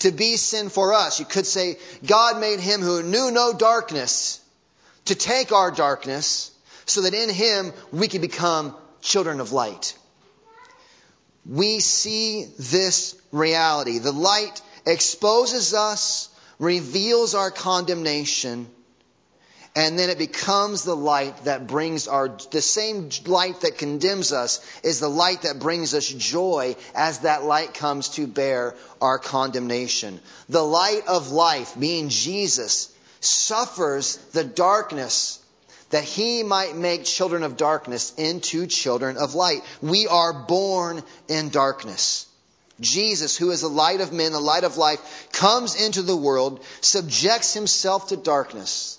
to 0.00 0.10
be 0.10 0.36
sin 0.36 0.68
for 0.68 0.92
us. 0.92 1.20
You 1.20 1.26
could 1.26 1.46
say 1.46 1.76
God 2.04 2.40
made 2.40 2.60
him 2.60 2.80
who 2.80 3.02
knew 3.02 3.30
no 3.30 3.52
darkness 3.52 4.40
to 5.06 5.14
take 5.14 5.52
our 5.52 5.70
darkness 5.70 6.50
so 6.86 7.02
that 7.02 7.14
in 7.14 7.30
him 7.30 7.72
we 7.92 8.08
could 8.08 8.20
become 8.20 8.76
children 9.00 9.40
of 9.40 9.52
light. 9.52 9.96
we 11.46 11.80
see 11.80 12.46
this 12.58 13.16
reality. 13.32 13.98
The 13.98 14.12
light 14.12 14.60
exposes 14.86 15.72
us, 15.72 16.28
reveals 16.58 17.34
our 17.34 17.50
condemnation, 17.50 18.68
and 19.76 19.96
then 19.96 20.10
it 20.10 20.18
becomes 20.18 20.82
the 20.82 20.96
light 20.96 21.44
that 21.44 21.68
brings 21.68 22.08
our, 22.08 22.28
the 22.50 22.60
same 22.60 23.08
light 23.26 23.60
that 23.60 23.78
condemns 23.78 24.32
us 24.32 24.60
is 24.82 24.98
the 24.98 25.08
light 25.08 25.42
that 25.42 25.60
brings 25.60 25.94
us 25.94 26.08
joy 26.08 26.74
as 26.92 27.20
that 27.20 27.44
light 27.44 27.74
comes 27.74 28.08
to 28.10 28.26
bear 28.26 28.74
our 29.00 29.18
condemnation. 29.18 30.20
The 30.48 30.64
light 30.64 31.06
of 31.06 31.30
life, 31.30 31.78
being 31.78 32.08
Jesus, 32.08 32.92
suffers 33.20 34.16
the 34.32 34.42
darkness 34.42 35.38
that 35.90 36.04
he 36.04 36.42
might 36.42 36.76
make 36.76 37.04
children 37.04 37.44
of 37.44 37.56
darkness 37.56 38.12
into 38.16 38.66
children 38.66 39.16
of 39.16 39.36
light. 39.36 39.62
We 39.80 40.08
are 40.08 40.32
born 40.32 41.02
in 41.28 41.48
darkness. 41.50 42.26
Jesus, 42.80 43.36
who 43.36 43.50
is 43.50 43.60
the 43.60 43.68
light 43.68 44.00
of 44.00 44.12
men, 44.12 44.32
the 44.32 44.40
light 44.40 44.64
of 44.64 44.78
life, 44.78 45.28
comes 45.32 45.80
into 45.80 46.02
the 46.02 46.16
world, 46.16 46.64
subjects 46.80 47.54
himself 47.54 48.08
to 48.08 48.16
darkness 48.16 48.96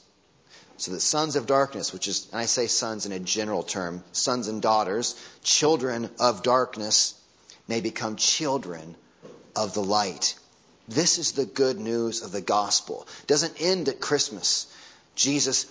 so 0.82 0.92
that 0.92 1.00
sons 1.00 1.36
of 1.36 1.46
darkness, 1.46 1.94
which 1.94 2.08
is, 2.08 2.28
I 2.34 2.48
say 2.48 2.66
sons 2.66 3.06
in 3.06 3.12
a 3.12 3.20
general 3.20 3.62
term, 3.62 4.04
sons 4.14 4.48
and 4.48 4.64
daughters, 4.64 5.16
children 5.44 6.10
of 6.20 6.42
darkness, 6.42 7.14
may 7.68 7.82
become 7.82 8.16
children 8.16 8.96
of 9.56 9.76
the 9.76 9.84
light. 9.84 10.36
This 10.88 11.20
is 11.20 11.34
the 11.34 11.46
good 11.46 11.80
news 11.80 12.24
of 12.24 12.32
the 12.32 12.42
gospel. 12.42 13.08
It 13.22 13.28
doesn't 13.28 13.62
end 13.62 13.90
at 13.90 14.02
Christmas. 14.02 14.66
Jesus 15.14 15.68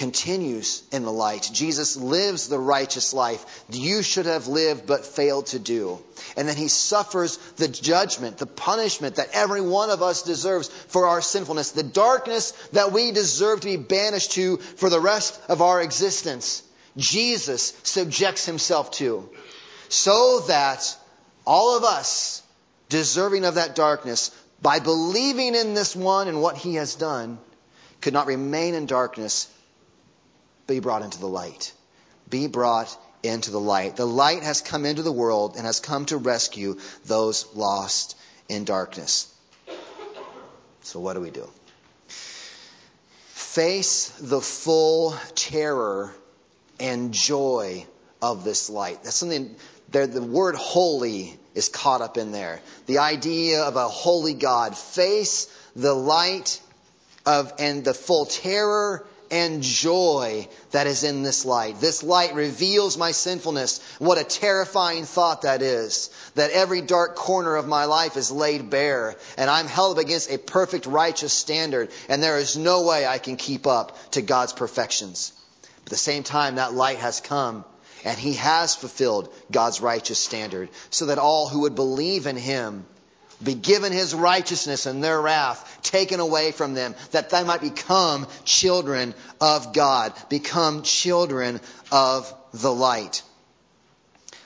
continues 0.00 0.82
in 0.92 1.02
the 1.02 1.12
light. 1.12 1.50
Jesus 1.52 1.94
lives 1.94 2.48
the 2.48 2.58
righteous 2.58 3.12
life 3.12 3.44
you 3.68 4.02
should 4.02 4.24
have 4.24 4.48
lived 4.48 4.86
but 4.86 5.04
failed 5.04 5.44
to 5.48 5.58
do. 5.58 5.98
And 6.38 6.48
then 6.48 6.56
he 6.56 6.68
suffers 6.68 7.36
the 7.56 7.68
judgment, 7.68 8.38
the 8.38 8.46
punishment 8.46 9.16
that 9.16 9.28
every 9.34 9.60
one 9.60 9.90
of 9.90 10.00
us 10.00 10.22
deserves 10.22 10.68
for 10.68 11.06
our 11.06 11.20
sinfulness, 11.20 11.72
the 11.72 11.82
darkness 11.82 12.52
that 12.72 12.92
we 12.92 13.12
deserve 13.12 13.60
to 13.60 13.66
be 13.66 13.76
banished 13.76 14.32
to 14.32 14.56
for 14.56 14.88
the 14.88 14.98
rest 14.98 15.38
of 15.50 15.60
our 15.60 15.82
existence. 15.82 16.62
Jesus 16.96 17.74
subjects 17.82 18.46
himself 18.46 18.92
to 18.92 19.28
so 19.90 20.40
that 20.48 20.96
all 21.46 21.76
of 21.76 21.84
us 21.84 22.42
deserving 22.88 23.44
of 23.44 23.56
that 23.56 23.74
darkness 23.74 24.30
by 24.62 24.78
believing 24.78 25.54
in 25.54 25.74
this 25.74 25.94
one 25.94 26.26
and 26.26 26.40
what 26.40 26.56
he 26.56 26.76
has 26.76 26.94
done 26.94 27.38
could 28.00 28.14
not 28.14 28.26
remain 28.26 28.72
in 28.72 28.86
darkness 28.86 29.46
be 30.70 30.80
brought 30.80 31.02
into 31.02 31.18
the 31.18 31.28
light. 31.28 31.72
Be 32.28 32.46
brought 32.46 32.96
into 33.22 33.50
the 33.50 33.60
light. 33.60 33.96
The 33.96 34.06
light 34.06 34.42
has 34.42 34.60
come 34.60 34.86
into 34.86 35.02
the 35.02 35.12
world 35.12 35.56
and 35.56 35.66
has 35.66 35.80
come 35.80 36.06
to 36.06 36.16
rescue 36.16 36.78
those 37.04 37.46
lost 37.54 38.16
in 38.48 38.64
darkness. 38.64 39.32
So, 40.82 41.00
what 41.00 41.14
do 41.14 41.20
we 41.20 41.30
do? 41.30 41.48
Face 42.08 44.08
the 44.20 44.40
full 44.40 45.14
terror 45.34 46.14
and 46.78 47.12
joy 47.12 47.86
of 48.22 48.44
this 48.44 48.70
light. 48.70 49.02
That's 49.02 49.16
something, 49.16 49.56
the 49.90 50.22
word 50.22 50.54
holy 50.54 51.36
is 51.54 51.68
caught 51.68 52.00
up 52.00 52.16
in 52.16 52.30
there. 52.30 52.60
The 52.86 52.98
idea 52.98 53.62
of 53.62 53.76
a 53.76 53.88
holy 53.88 54.34
God. 54.34 54.78
Face 54.78 55.48
the 55.74 55.94
light 55.94 56.60
of, 57.26 57.52
and 57.58 57.84
the 57.84 57.92
full 57.92 58.26
terror 58.26 59.04
and 59.30 59.62
joy 59.62 60.48
that 60.72 60.86
is 60.86 61.04
in 61.04 61.22
this 61.22 61.44
light. 61.44 61.80
This 61.80 62.02
light 62.02 62.34
reveals 62.34 62.96
my 62.96 63.12
sinfulness. 63.12 63.80
What 63.98 64.18
a 64.18 64.24
terrifying 64.24 65.04
thought 65.04 65.42
that 65.42 65.62
is. 65.62 66.10
That 66.34 66.50
every 66.50 66.80
dark 66.80 67.16
corner 67.16 67.56
of 67.56 67.68
my 67.68 67.84
life 67.84 68.16
is 68.16 68.30
laid 68.30 68.70
bare 68.70 69.16
and 69.36 69.48
I'm 69.48 69.66
held 69.66 69.98
up 69.98 70.04
against 70.04 70.30
a 70.30 70.38
perfect 70.38 70.86
righteous 70.86 71.32
standard 71.32 71.90
and 72.08 72.22
there 72.22 72.38
is 72.38 72.56
no 72.56 72.82
way 72.82 73.06
I 73.06 73.18
can 73.18 73.36
keep 73.36 73.66
up 73.66 73.96
to 74.12 74.22
God's 74.22 74.52
perfections. 74.52 75.32
But 75.62 75.86
at 75.86 75.90
the 75.90 75.96
same 75.96 76.22
time, 76.22 76.56
that 76.56 76.74
light 76.74 76.98
has 76.98 77.20
come 77.20 77.64
and 78.04 78.18
he 78.18 78.34
has 78.34 78.74
fulfilled 78.74 79.32
God's 79.50 79.80
righteous 79.80 80.18
standard 80.18 80.70
so 80.90 81.06
that 81.06 81.18
all 81.18 81.48
who 81.48 81.60
would 81.60 81.74
believe 81.74 82.26
in 82.26 82.36
him 82.36 82.84
be 83.42 83.54
given 83.54 83.92
his 83.92 84.14
righteousness 84.14 84.86
and 84.86 85.02
their 85.02 85.20
wrath 85.20 85.80
taken 85.82 86.20
away 86.20 86.52
from 86.52 86.74
them, 86.74 86.94
that 87.12 87.30
they 87.30 87.44
might 87.44 87.60
become 87.60 88.26
children 88.44 89.14
of 89.40 89.72
God, 89.72 90.12
become 90.28 90.82
children 90.82 91.60
of 91.90 92.32
the 92.52 92.72
light. 92.72 93.22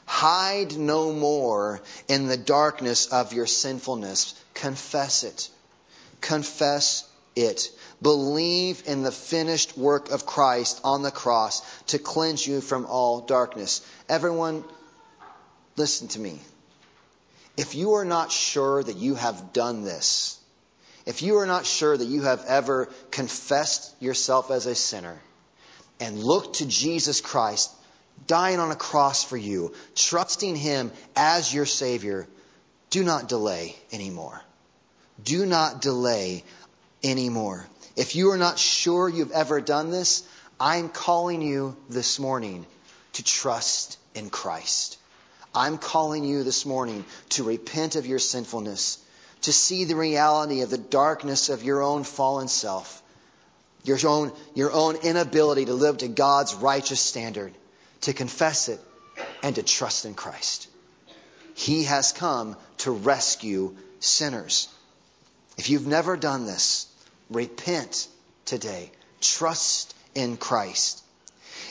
Hide 0.07 0.77
no 0.77 1.13
more 1.13 1.81
in 2.09 2.27
the 2.29 2.37
darkness 2.37 3.07
of 3.07 3.33
your 3.33 3.47
sinfulness. 3.47 4.35
Confess 4.53 5.25
it. 5.25 5.49
Confess 6.21 7.09
it. 7.35 7.71
Believe 8.03 8.83
in 8.87 9.03
the 9.03 9.13
finished 9.13 9.77
work 9.79 10.11
of 10.11 10.27
Christ 10.27 10.81
on 10.85 11.03
the 11.03 11.11
cross 11.11 11.63
to 11.87 11.99
cleanse 11.99 12.47
you 12.47 12.61
from 12.61 12.87
all 12.87 13.23
darkness. 13.23 13.81
Everyone, 14.09 14.63
listen 15.77 16.09
to 16.09 16.21
me. 16.21 16.39
If 17.57 17.75
you 17.75 17.95
are 17.95 18.05
not 18.05 18.33
sure 18.33 18.83
that 18.83 18.97
you 18.97 19.15
have 19.15 19.53
done 19.53 19.85
this, 19.85 20.39
if 21.07 21.23
you 21.23 21.39
are 21.39 21.47
not 21.47 21.67
sure 21.67 21.97
that 21.97 22.05
you 22.05 22.23
have 22.23 22.45
ever 22.47 22.89
confessed 23.11 23.95
yourself 24.01 24.51
as 24.51 24.67
a 24.67 24.75
sinner 24.75 25.21
and 26.01 26.23
looked 26.23 26.57
to 26.57 26.67
Jesus 26.67 27.21
Christ 27.21 27.71
dying 28.27 28.59
on 28.59 28.71
a 28.71 28.77
cross 28.77 29.23
for 29.23 29.37
you, 29.37 29.75
trusting 29.95 30.57
Him 30.57 30.93
as 31.15 31.53
your 31.53 31.67
Savior, 31.67 32.27
do 32.91 33.05
not 33.05 33.29
delay 33.29 33.77
anymore. 33.93 34.41
Do 35.23 35.47
not 35.47 35.83
delay 35.83 36.45
anymore. 37.03 37.67
If 37.97 38.17
you 38.17 38.31
are 38.31 38.39
not 38.39 38.59
sure 38.59 39.09
you've 39.09 39.33
ever 39.33 39.61
done 39.61 39.91
this, 39.91 40.27
I'm 40.59 40.89
calling 40.89 41.43
you 41.43 41.77
this 41.89 42.19
morning 42.19 42.67
to 43.15 43.25
trust 43.25 43.99
in 44.15 44.31
Christ. 44.31 44.99
I'm 45.55 45.79
calling 45.79 46.25
you 46.25 46.43
this 46.43 46.67
morning 46.67 47.05
to 47.31 47.45
repent 47.45 47.95
of 47.95 48.07
your 48.07 48.19
sinfulness, 48.19 48.99
to 49.43 49.53
see 49.53 49.85
the 49.85 49.95
reality 49.95 50.63
of 50.63 50.71
the 50.71 50.79
darkness 50.79 51.49
of 51.49 51.63
your 51.63 51.83
own 51.83 52.03
fallen 52.03 52.49
self, 52.49 53.03
your 53.85 53.99
own, 54.07 54.33
your 54.55 54.73
own 54.73 54.97
inability 54.97 55.67
to 55.67 55.75
live 55.75 55.99
to 55.99 56.09
God's 56.09 56.55
righteous 56.55 57.01
standard, 57.01 57.55
to 58.03 58.13
confess 58.13 58.69
it, 58.69 58.81
and 59.43 59.55
to 59.55 59.63
trust 59.63 60.07
in 60.07 60.15
Christ. 60.15 60.67
He 61.55 61.85
has 61.85 62.11
come 62.11 62.57
to 62.79 62.91
rescue 62.91 63.77
sinners. 64.01 64.69
If 65.57 65.71
you've 65.71 65.87
never 65.87 66.17
done 66.17 66.47
this, 66.47 66.89
repent 67.31 68.09
today. 68.45 68.91
Trust 69.21 69.95
in 70.17 70.37
Christ. 70.37 71.04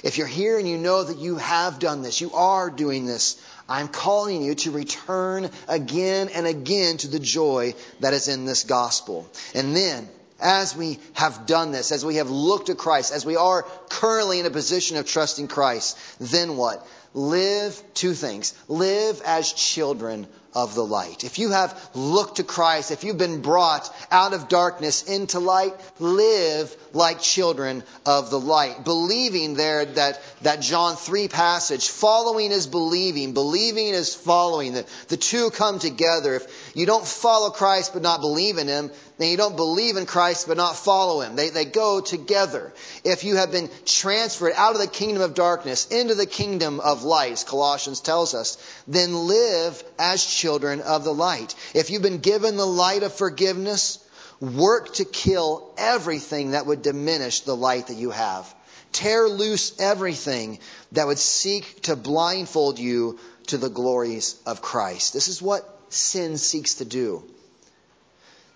If 0.03 0.17
you're 0.17 0.27
here 0.27 0.57
and 0.57 0.67
you 0.67 0.77
know 0.77 1.03
that 1.03 1.17
you 1.17 1.37
have 1.37 1.79
done 1.79 2.01
this, 2.01 2.21
you 2.21 2.33
are 2.33 2.69
doing 2.69 3.05
this, 3.05 3.41
I'm 3.67 3.87
calling 3.87 4.43
you 4.43 4.55
to 4.55 4.71
return 4.71 5.49
again 5.67 6.29
and 6.29 6.45
again 6.45 6.97
to 6.97 7.07
the 7.07 7.19
joy 7.19 7.75
that 8.01 8.13
is 8.13 8.27
in 8.27 8.45
this 8.45 8.63
gospel. 8.63 9.29
And 9.55 9.75
then, 9.75 10.09
as 10.39 10.75
we 10.75 10.99
have 11.13 11.45
done 11.45 11.71
this, 11.71 11.91
as 11.91 12.03
we 12.03 12.15
have 12.15 12.29
looked 12.29 12.67
to 12.67 12.75
Christ, 12.75 13.13
as 13.13 13.25
we 13.25 13.37
are 13.37 13.65
currently 13.89 14.39
in 14.39 14.45
a 14.45 14.49
position 14.49 14.97
of 14.97 15.07
trusting 15.07 15.47
Christ, 15.47 15.97
then 16.19 16.57
what? 16.57 16.85
Live 17.13 17.81
two 17.93 18.13
things. 18.13 18.53
Live 18.67 19.21
as 19.25 19.53
children 19.53 20.27
of 20.55 20.75
the 20.75 20.85
light. 20.85 21.23
If 21.23 21.39
you 21.39 21.51
have 21.51 21.89
looked 21.93 22.37
to 22.37 22.43
Christ, 22.43 22.91
if 22.91 23.03
you've 23.03 23.17
been 23.17 23.41
brought 23.41 23.91
out 24.11 24.33
of 24.33 24.47
darkness 24.47 25.03
into 25.03 25.39
light, 25.39 25.73
live 25.99 26.75
like 26.93 27.19
children 27.19 27.83
of 28.05 28.29
the 28.29 28.39
light. 28.39 28.83
Believing 28.83 29.55
there 29.55 29.85
that, 29.85 30.21
that 30.41 30.61
John 30.61 30.95
3 30.95 31.27
passage, 31.27 31.89
following 31.89 32.51
is 32.51 32.67
believing, 32.67 33.33
believing 33.33 33.87
is 33.87 34.13
following. 34.13 34.73
that 34.73 34.87
the 35.07 35.17
two 35.17 35.49
come 35.49 35.79
together. 35.79 36.35
If 36.35 36.62
you 36.73 36.85
don't 36.85 37.05
follow 37.05 37.51
Christ 37.51 37.93
but 37.93 38.01
not 38.01 38.21
believe 38.21 38.57
in 38.57 38.67
Him, 38.67 38.91
then 39.17 39.29
you 39.29 39.37
don't 39.37 39.55
believe 39.55 39.97
in 39.97 40.05
Christ 40.05 40.47
but 40.47 40.57
not 40.57 40.75
follow 40.75 41.21
Him. 41.21 41.35
They, 41.35 41.49
they 41.49 41.65
go 41.65 42.01
together. 42.01 42.73
If 43.03 43.23
you 43.23 43.35
have 43.35 43.51
been 43.51 43.69
transferred 43.85 44.53
out 44.55 44.73
of 44.73 44.81
the 44.81 44.87
kingdom 44.87 45.21
of 45.21 45.35
darkness 45.35 45.87
into 45.87 46.15
the 46.15 46.25
kingdom 46.25 46.79
of 46.79 47.03
light, 47.03 47.43
Colossians 47.47 48.01
tells 48.01 48.33
us, 48.33 48.57
then 48.87 49.13
live 49.27 49.83
as 49.99 50.25
children 50.25 50.81
of 50.81 51.03
the 51.03 51.13
light. 51.13 51.55
If 51.73 51.89
you've 51.89 52.01
been 52.01 52.19
given 52.19 52.57
the 52.57 52.65
light 52.65 53.03
of 53.03 53.13
forgiveness, 53.13 53.99
work 54.39 54.93
to 54.95 55.05
kill 55.05 55.73
everything 55.77 56.51
that 56.51 56.65
would 56.65 56.81
diminish 56.81 57.41
the 57.41 57.55
light 57.55 57.87
that 57.87 57.97
you 57.97 58.11
have. 58.11 58.53
Tear 58.91 59.27
loose 59.27 59.79
everything 59.79 60.59
that 60.91 61.07
would 61.07 61.17
seek 61.17 61.81
to 61.83 61.95
blindfold 61.95 62.77
you 62.77 63.19
to 63.47 63.57
the 63.57 63.69
glories 63.69 64.39
of 64.45 64.61
Christ. 64.61 65.13
This 65.13 65.27
is 65.27 65.41
what 65.41 65.82
sin 65.93 66.37
seeks 66.37 66.75
to 66.75 66.85
do. 66.85 67.23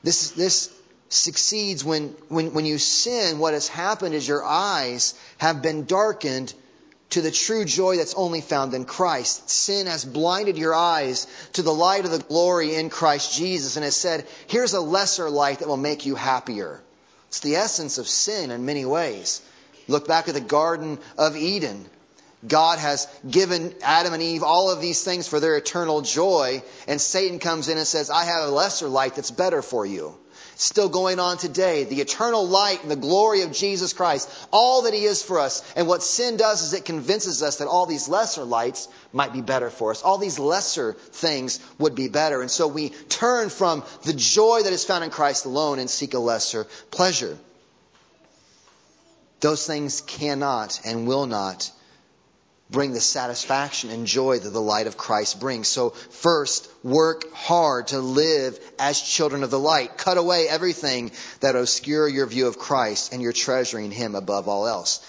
This, 0.04 0.32
this 0.32 0.74
succeeds 1.10 1.84
when, 1.84 2.10
when, 2.30 2.54
when 2.54 2.66
you 2.66 2.78
sin, 2.78 3.40
what 3.40 3.54
has 3.54 3.68
happened 3.68 4.16
is 4.16 4.28
your 4.28 4.44
eyes 4.44 5.14
have 5.38 5.62
been 5.62 5.86
darkened 5.86 6.54
to 7.10 7.22
the 7.22 7.32
true 7.32 7.64
joy 7.64 7.96
that's 7.98 8.16
only 8.16 8.42
found 8.42 8.74
in 8.74 8.84
Christ. 8.84 9.50
Sin 9.50 9.88
has 9.88 10.04
blinded 10.04 10.58
your 10.58 10.76
eyes 10.76 11.26
to 11.54 11.62
the 11.62 11.74
light 11.74 12.06
of 12.06 12.12
the 12.12 12.20
glory 12.20 12.76
in 12.76 12.90
Christ 12.90 13.34
Jesus 13.34 13.78
and 13.78 13.84
has 13.86 13.96
said, 13.96 14.28
here's 14.48 14.74
a 14.74 14.82
lesser 14.82 15.30
light 15.30 15.60
that 15.60 15.68
will 15.68 15.78
make 15.78 16.06
you 16.06 16.16
happier. 16.16 16.82
It's 17.30 17.40
the 17.40 17.56
essence 17.56 17.98
of 17.98 18.08
sin 18.08 18.52
in 18.52 18.66
many 18.66 18.86
ways. 18.86 19.42
Look 19.88 20.08
back 20.08 20.28
at 20.28 20.34
the 20.34 20.42
Garden 20.42 21.00
of 21.18 21.38
Eden. 21.38 21.86
God 22.46 22.78
has 22.78 23.08
given 23.30 23.74
Adam 23.82 24.14
and 24.14 24.22
Eve 24.22 24.44
all 24.44 24.70
of 24.70 24.80
these 24.80 25.04
things 25.04 25.28
for 25.28 25.40
their 25.40 25.56
eternal 25.56 26.02
joy, 26.02 26.62
and 26.88 27.02
Satan 27.02 27.40
comes 27.40 27.68
in 27.68 27.78
and 27.78 27.88
says, 27.88 28.10
I 28.10 28.26
have 28.26 28.44
a 28.44 28.52
lesser 28.52 28.88
light 28.88 29.16
that's 29.16 29.32
better 29.32 29.62
for 29.62 29.86
you. 29.86 30.16
Still 30.56 30.90
going 30.90 31.20
on 31.20 31.38
today, 31.38 31.84
the 31.84 32.02
eternal 32.02 32.48
light 32.48 32.82
and 32.82 32.90
the 32.90 32.96
glory 32.96 33.44
of 33.44 33.52
Jesus 33.52 33.94
Christ, 33.94 34.28
all 34.52 34.84
that 34.84 34.94
He 34.94 35.06
is 35.06 35.22
for 35.22 35.40
us. 35.40 35.64
And 35.76 35.88
what 35.88 36.02
sin 36.02 36.36
does 36.36 36.64
is 36.64 36.74
it 36.74 36.84
convinces 36.84 37.44
us 37.44 37.58
that 37.58 37.68
all 37.68 37.86
these 37.86 38.10
lesser 38.10 38.44
lights 38.44 38.88
might 39.14 39.34
be 39.34 39.42
better 39.42 39.70
for 39.70 39.92
us. 39.92 40.02
All 40.02 40.18
these 40.18 40.40
lesser 40.40 40.94
things 40.94 41.60
would 41.78 41.94
be 41.94 42.08
better. 42.08 42.42
And 42.42 42.50
so 42.50 42.68
we 42.68 42.90
turn 42.90 43.50
from 43.50 43.84
the 44.04 44.14
joy 44.14 44.64
that 44.64 44.74
is 44.74 44.84
found 44.84 45.04
in 45.04 45.12
Christ 45.12 45.46
alone 45.46 45.78
and 45.78 45.88
seek 45.88 46.16
a 46.16 46.20
lesser 46.20 46.66
pleasure. 46.90 47.38
Those 49.40 49.68
things 49.68 50.02
cannot 50.02 50.82
and 50.86 51.08
will 51.08 51.28
not 51.28 51.72
bring 52.70 52.92
the 52.92 53.00
satisfaction 53.00 53.90
and 53.90 54.06
joy 54.06 54.40
that 54.40 54.50
the 54.50 54.62
light 54.62 54.88
of 54.88 54.98
Christ 54.98 55.40
brings. 55.40 55.68
So 55.68 55.92
first, 55.92 56.70
work 56.84 57.32
hard 57.34 57.88
to 57.88 58.00
live 58.00 58.60
as 58.78 59.02
children 59.02 59.44
of 59.44 59.52
the 59.52 59.60
light. 59.60 59.98
Cut 59.98 60.18
away 60.18 60.50
everything 60.50 61.12
that 61.40 61.56
obscure 61.56 62.08
your 62.08 62.26
view 62.26 62.48
of 62.48 62.60
Christ 62.60 63.14
and 63.14 63.22
you're 63.22 63.34
treasuring 63.34 63.92
Him 63.92 64.16
above 64.16 64.48
all 64.48 64.68
else. 64.68 65.06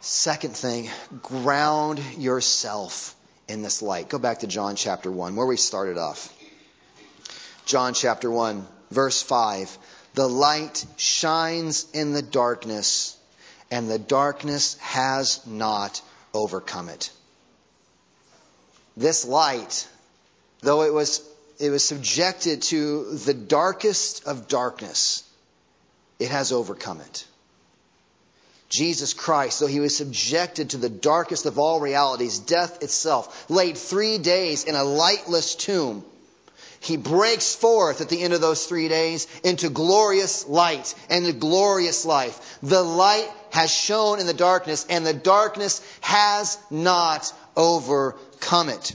Second 0.00 0.56
thing, 0.56 0.88
ground 1.22 2.00
yourself 2.16 3.16
in 3.48 3.62
this 3.62 3.82
light. 3.82 4.08
Go 4.08 4.18
back 4.18 4.40
to 4.40 4.46
John 4.46 4.76
chapter 4.76 5.10
1, 5.10 5.34
where 5.34 5.46
we 5.46 5.56
started 5.56 5.98
off. 5.98 6.32
John 7.64 7.94
chapter 7.94 8.30
1, 8.30 8.66
verse 8.92 9.22
5. 9.22 9.76
The 10.14 10.28
light 10.28 10.84
shines 10.96 11.86
in 11.92 12.12
the 12.12 12.22
darkness, 12.22 13.16
and 13.70 13.90
the 13.90 13.98
darkness 13.98 14.76
has 14.78 15.44
not 15.46 16.00
overcome 16.36 16.88
it. 16.88 17.10
This 18.96 19.24
light, 19.24 19.86
though 20.60 20.82
it 20.82 20.92
was, 20.92 21.26
it 21.58 21.70
was 21.70 21.84
subjected 21.84 22.62
to 22.62 23.04
the 23.16 23.34
darkest 23.34 24.26
of 24.26 24.48
darkness, 24.48 25.22
it 26.18 26.30
has 26.30 26.52
overcome 26.52 27.00
it. 27.00 27.26
Jesus 28.68 29.14
Christ, 29.14 29.60
though 29.60 29.66
he 29.66 29.80
was 29.80 29.96
subjected 29.96 30.70
to 30.70 30.76
the 30.76 30.88
darkest 30.88 31.46
of 31.46 31.58
all 31.58 31.80
realities, 31.80 32.38
death 32.38 32.82
itself, 32.82 33.48
laid 33.48 33.78
three 33.78 34.18
days 34.18 34.64
in 34.64 34.74
a 34.74 34.82
lightless 34.82 35.54
tomb, 35.54 36.04
he 36.80 36.96
breaks 36.96 37.54
forth 37.54 38.00
at 38.00 38.08
the 38.08 38.22
end 38.22 38.32
of 38.32 38.40
those 38.40 38.66
three 38.66 38.88
days 38.88 39.26
into 39.42 39.70
glorious 39.70 40.46
light 40.46 40.94
and 41.08 41.26
a 41.26 41.32
glorious 41.32 42.04
life. 42.04 42.58
The 42.62 42.82
light 42.82 43.28
has 43.50 43.72
shone 43.72 44.20
in 44.20 44.26
the 44.26 44.34
darkness, 44.34 44.86
and 44.88 45.06
the 45.06 45.14
darkness 45.14 45.80
has 46.00 46.58
not 46.70 47.32
overcome 47.56 48.68
it. 48.68 48.94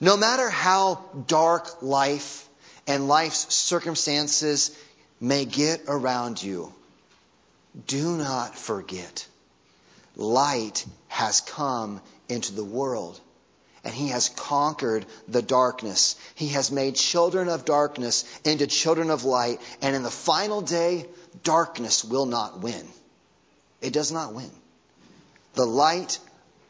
No 0.00 0.16
matter 0.16 0.48
how 0.48 1.04
dark 1.26 1.82
life 1.82 2.48
and 2.86 3.08
life's 3.08 3.52
circumstances 3.54 4.76
may 5.20 5.44
get 5.44 5.82
around 5.88 6.42
you, 6.42 6.72
do 7.86 8.16
not 8.16 8.56
forget 8.56 9.26
light 10.18 10.84
has 11.06 11.40
come 11.40 12.00
into 12.28 12.52
the 12.54 12.64
world 12.64 13.18
and 13.84 13.94
he 13.94 14.08
has 14.08 14.28
conquered 14.28 15.06
the 15.28 15.42
darkness. 15.42 16.16
He 16.34 16.48
has 16.48 16.70
made 16.70 16.96
children 16.96 17.48
of 17.48 17.64
darkness 17.64 18.24
into 18.44 18.66
children 18.66 19.10
of 19.10 19.24
light. 19.24 19.60
And 19.80 19.94
in 19.94 20.02
the 20.02 20.10
final 20.10 20.60
day, 20.60 21.06
darkness 21.42 22.04
will 22.04 22.26
not 22.26 22.60
win. 22.60 22.86
It 23.80 23.92
does 23.92 24.10
not 24.10 24.34
win. 24.34 24.50
The 25.54 25.66
light 25.66 26.18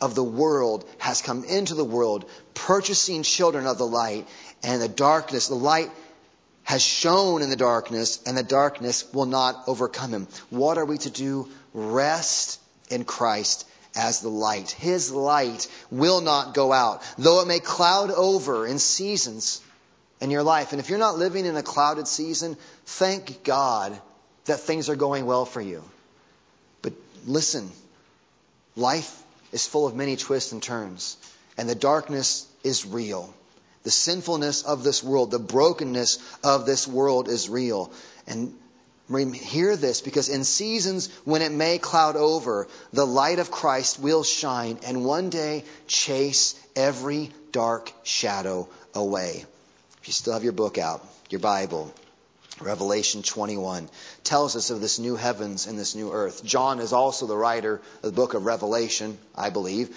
of 0.01 0.15
the 0.15 0.25
world 0.25 0.89
has 0.99 1.23
come 1.23 1.45
into 1.45 1.75
the 1.75 1.85
world, 1.85 2.29
purchasing 2.55 3.23
children 3.23 3.67
of 3.67 3.79
the 3.79 3.87
light, 3.87 4.29
and 4.63 4.81
the 4.81 4.89
darkness, 4.89 5.49
the 5.49 5.55
light 5.55 5.91
has 6.63 6.83
shone 6.83 7.43
in 7.43 7.51
the 7.51 7.57
darkness, 7.57 8.21
and 8.27 8.37
the 8.37 8.43
darkness 8.43 9.11
will 9.13 9.27
not 9.27 9.65
overcome 9.67 10.13
him. 10.13 10.29
What 10.51 10.77
are 10.79 10.85
we 10.85 10.99
to 10.99 11.11
do? 11.11 11.49
Rest 11.73 12.61
in 12.91 13.05
Christ 13.05 13.67
as 13.97 14.21
the 14.21 14.29
light. 14.29 14.71
His 14.71 15.11
light 15.11 15.69
will 15.91 16.21
not 16.21 16.55
go 16.55 16.73
out, 16.73 17.03
though 17.19 17.41
it 17.41 17.49
may 17.49 17.61
cloud 17.61 18.11
over 18.11 18.67
in 18.67 18.79
seasons 18.79 19.61
in 20.21 20.31
your 20.31 20.43
life. 20.43 20.73
And 20.73 20.81
if 20.81 20.89
you're 20.89 20.99
not 20.99 21.19
living 21.19 21.47
in 21.47 21.57
a 21.57 21.63
clouded 21.63 22.09
season, 22.09 22.57
thank 22.87 23.45
God 23.45 23.99
that 24.47 24.61
things 24.61 24.89
are 24.89 24.97
going 24.97 25.27
well 25.27 25.45
for 25.45 25.61
you. 25.61 25.83
But 26.83 26.93
listen, 27.27 27.71
life 28.77 29.23
is 29.53 29.67
full 29.67 29.87
of 29.87 29.95
many 29.95 30.17
twists 30.17 30.53
and 30.53 30.63
turns, 30.63 31.17
and 31.57 31.69
the 31.69 31.75
darkness 31.75 32.47
is 32.65 32.87
real. 32.87 33.33
The 33.85 33.91
sinfulness 33.91 34.63
of 34.63 34.85
this 34.85 35.03
world, 35.03 35.31
the 35.31 35.39
brokenness 35.39 36.19
of 36.43 36.67
this 36.67 36.87
world 36.87 37.29
is 37.29 37.49
real. 37.49 37.93
And 38.27 38.55
Hear 39.09 39.75
this 39.77 40.03
because 40.03 40.29
in 40.29 40.45
seasons 40.45 41.09
when 41.25 41.41
it 41.41 41.53
may 41.53 41.79
cloud 41.79 42.17
over, 42.17 42.69
the 42.93 43.07
light 43.07 43.39
of 43.39 43.51
Christ 43.51 43.99
will 43.99 44.23
shine 44.23 44.79
and 44.85 45.05
one 45.05 45.31
day 45.31 45.65
chase 45.87 46.55
every 46.77 47.31
dark 47.51 47.91
shadow 48.03 48.69
away. 48.95 49.47
If 50.03 50.09
you 50.09 50.13
still 50.13 50.35
have 50.35 50.45
your 50.45 50.53
book 50.53 50.77
out, 50.77 51.07
your 51.31 51.41
Bible, 51.41 51.93
Revelation 52.61 53.23
21 53.23 53.89
tells 54.25 54.57
us 54.57 54.71
of 54.71 54.81
this 54.81 54.99
new 54.99 55.17
heavens 55.17 55.67
and 55.67 55.79
this 55.79 55.95
new 55.95 56.13
earth. 56.13 56.45
John 56.45 56.81
is 56.81 56.93
also 56.93 57.27
the 57.27 57.37
writer 57.37 57.77
of 57.77 58.03
the 58.03 58.13
book 58.13 58.35
of 58.35 58.45
Revelation, 58.45 59.17
I 59.35 59.51
believe. 59.51 59.97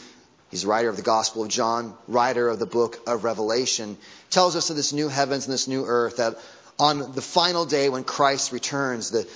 He's 0.51 0.63
the 0.63 0.67
writer 0.67 0.89
of 0.89 0.97
the 0.97 1.01
Gospel 1.01 1.43
of 1.43 1.49
John, 1.49 1.95
writer 2.07 2.47
of 2.49 2.59
the 2.59 2.65
book 2.65 2.99
of 3.07 3.23
Revelation. 3.23 3.97
Tells 4.29 4.55
us 4.55 4.69
of 4.69 4.75
this 4.75 4.93
new 4.93 5.07
heavens 5.07 5.45
and 5.45 5.53
this 5.53 5.67
new 5.67 5.85
earth 5.85 6.17
that 6.17 6.37
on 6.81 7.11
the 7.11 7.21
final 7.21 7.65
day 7.65 7.89
when 7.89 8.03
Christ 8.03 8.51
returns, 8.51 9.11
the, 9.11 9.27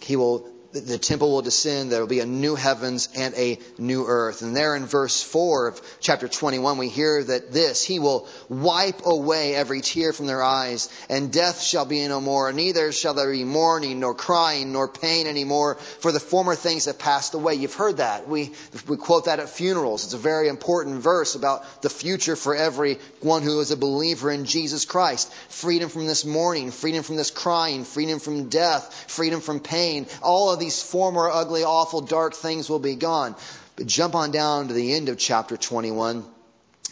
he 0.00 0.16
will 0.16 0.44
the 0.72 0.98
temple 0.98 1.32
will 1.32 1.42
descend. 1.42 1.90
There 1.90 2.00
will 2.00 2.06
be 2.06 2.20
a 2.20 2.26
new 2.26 2.54
heavens 2.54 3.08
and 3.16 3.34
a 3.34 3.58
new 3.76 4.04
earth. 4.06 4.42
And 4.42 4.54
there 4.54 4.76
in 4.76 4.86
verse 4.86 5.20
4 5.20 5.68
of 5.68 5.98
chapter 6.00 6.28
21, 6.28 6.78
we 6.78 6.88
hear 6.88 7.24
that 7.24 7.52
this, 7.52 7.84
He 7.84 7.98
will 7.98 8.28
wipe 8.48 9.04
away 9.04 9.54
every 9.56 9.80
tear 9.80 10.12
from 10.12 10.26
their 10.26 10.42
eyes, 10.42 10.88
and 11.08 11.32
death 11.32 11.60
shall 11.60 11.86
be 11.86 12.06
no 12.06 12.20
more. 12.20 12.52
Neither 12.52 12.92
shall 12.92 13.14
there 13.14 13.32
be 13.32 13.42
mourning, 13.42 13.98
nor 13.98 14.14
crying, 14.14 14.72
nor 14.72 14.86
pain 14.86 15.26
anymore, 15.26 15.74
for 15.74 16.12
the 16.12 16.20
former 16.20 16.54
things 16.54 16.84
have 16.84 16.98
passed 16.98 17.34
away. 17.34 17.54
You've 17.54 17.74
heard 17.74 17.96
that. 17.96 18.28
We, 18.28 18.52
we 18.86 18.96
quote 18.96 19.24
that 19.24 19.40
at 19.40 19.48
funerals. 19.48 20.04
It's 20.04 20.14
a 20.14 20.18
very 20.18 20.48
important 20.48 21.02
verse 21.02 21.34
about 21.34 21.82
the 21.82 21.90
future 21.90 22.36
for 22.36 22.54
everyone 22.54 23.42
who 23.42 23.58
is 23.58 23.72
a 23.72 23.76
believer 23.76 24.30
in 24.30 24.44
Jesus 24.44 24.84
Christ. 24.84 25.32
Freedom 25.48 25.88
from 25.88 26.06
this 26.06 26.24
mourning, 26.24 26.70
freedom 26.70 27.02
from 27.02 27.16
this 27.16 27.32
crying, 27.32 27.84
freedom 27.84 28.20
from 28.20 28.48
death, 28.48 29.10
freedom 29.10 29.40
from 29.40 29.58
pain. 29.58 30.06
All 30.22 30.50
of 30.50 30.59
these 30.60 30.82
former 30.82 31.28
ugly, 31.28 31.64
awful, 31.64 32.02
dark 32.02 32.34
things 32.34 32.68
will 32.68 32.78
be 32.78 32.94
gone. 32.94 33.34
But 33.76 33.86
jump 33.86 34.14
on 34.14 34.30
down 34.30 34.68
to 34.68 34.74
the 34.74 34.94
end 34.94 35.08
of 35.08 35.18
chapter 35.18 35.56
21. 35.56 36.24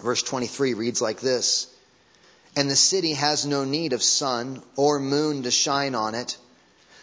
Verse 0.02 0.22
23 0.22 0.74
reads 0.74 1.00
like 1.00 1.20
this 1.20 1.66
And 2.56 2.70
the 2.70 2.76
city 2.76 3.12
has 3.12 3.46
no 3.46 3.64
need 3.64 3.92
of 3.92 4.02
sun 4.02 4.62
or 4.76 4.98
moon 4.98 5.42
to 5.44 5.50
shine 5.50 5.94
on 5.94 6.14
it, 6.14 6.36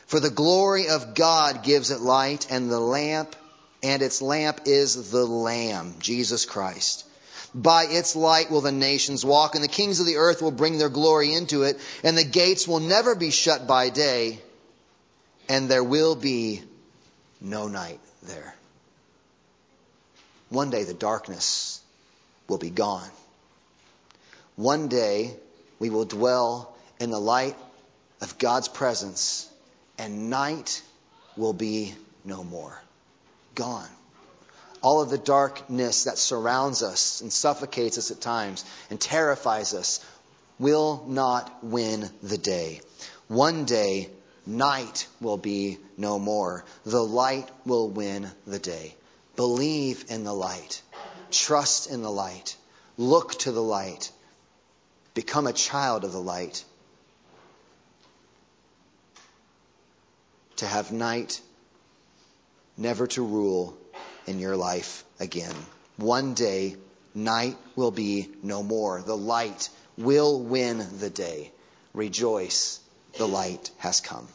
for 0.07 0.19
the 0.19 0.29
glory 0.29 0.89
of 0.89 1.15
God 1.15 1.63
gives 1.63 1.91
it 1.91 2.01
light, 2.01 2.47
and 2.49 2.69
the 2.69 2.79
lamp, 2.79 3.35
and 3.83 4.01
its 4.01 4.21
lamp 4.21 4.61
is 4.65 5.11
the 5.11 5.25
Lamb, 5.25 5.95
Jesus 5.99 6.45
Christ. 6.45 7.05
By 7.53 7.85
its 7.85 8.15
light 8.15 8.51
will 8.51 8.61
the 8.61 8.71
nations 8.71 9.23
walk, 9.23 9.55
and 9.55 9.63
the 9.63 9.69
kings 9.69 9.99
of 9.99 10.05
the 10.05 10.17
earth 10.17 10.41
will 10.41 10.51
bring 10.51 10.77
their 10.77 10.89
glory 10.89 11.33
into 11.33 11.63
it, 11.63 11.79
and 12.03 12.17
the 12.17 12.23
gates 12.23 12.67
will 12.67 12.81
never 12.81 13.15
be 13.15 13.31
shut 13.31 13.65
by 13.67 13.89
day 13.89 14.41
and 15.49 15.69
there 15.69 15.83
will 15.83 16.15
be 16.15 16.61
no 17.41 17.67
night 17.67 17.99
there. 18.23 18.55
One 20.49 20.69
day 20.69 20.83
the 20.83 20.93
darkness 20.93 21.81
will 22.47 22.57
be 22.57 22.69
gone. 22.69 23.09
One 24.55 24.87
day 24.87 25.35
we 25.79 25.89
will 25.89 26.05
dwell 26.05 26.75
in 26.99 27.09
the 27.09 27.19
light 27.19 27.55
of 28.21 28.37
God's 28.37 28.67
presence, 28.67 29.49
and 29.97 30.29
night 30.29 30.81
will 31.35 31.53
be 31.53 31.93
no 32.23 32.43
more. 32.43 32.79
Gone. 33.55 33.89
All 34.81 35.01
of 35.01 35.09
the 35.09 35.17
darkness 35.17 36.03
that 36.03 36.17
surrounds 36.17 36.83
us 36.83 37.21
and 37.21 37.33
suffocates 37.33 37.97
us 37.97 38.11
at 38.11 38.21
times 38.21 38.63
and 38.89 39.01
terrifies 39.01 39.73
us 39.73 39.99
will 40.59 41.03
not 41.07 41.63
win 41.63 42.09
the 42.21 42.37
day. 42.37 42.81
One 43.27 43.65
day 43.65 44.09
Night 44.45 45.07
will 45.19 45.37
be 45.37 45.79
no 45.97 46.19
more. 46.19 46.65
The 46.85 47.03
light 47.03 47.49
will 47.65 47.89
win 47.89 48.29
the 48.45 48.59
day. 48.59 48.95
Believe 49.35 50.05
in 50.09 50.23
the 50.23 50.33
light. 50.33 50.81
Trust 51.31 51.89
in 51.89 52.01
the 52.01 52.11
light. 52.11 52.55
Look 52.97 53.33
to 53.39 53.51
the 53.51 53.63
light. 53.63 54.11
Become 55.13 55.47
a 55.47 55.53
child 55.53 56.03
of 56.03 56.11
the 56.11 56.21
light. 56.21 56.63
To 60.57 60.65
have 60.65 60.91
night 60.91 61.41
never 62.77 63.07
to 63.07 63.23
rule 63.23 63.77
in 64.27 64.39
your 64.39 64.55
life 64.55 65.03
again. 65.19 65.55
One 65.97 66.33
day, 66.33 66.75
night 67.13 67.57
will 67.75 67.91
be 67.91 68.29
no 68.43 68.63
more. 68.63 69.01
The 69.01 69.17
light 69.17 69.69
will 69.97 70.41
win 70.41 70.85
the 70.99 71.09
day. 71.09 71.51
Rejoice, 71.93 72.79
the 73.17 73.27
light 73.27 73.71
has 73.77 74.01
come. 74.01 74.27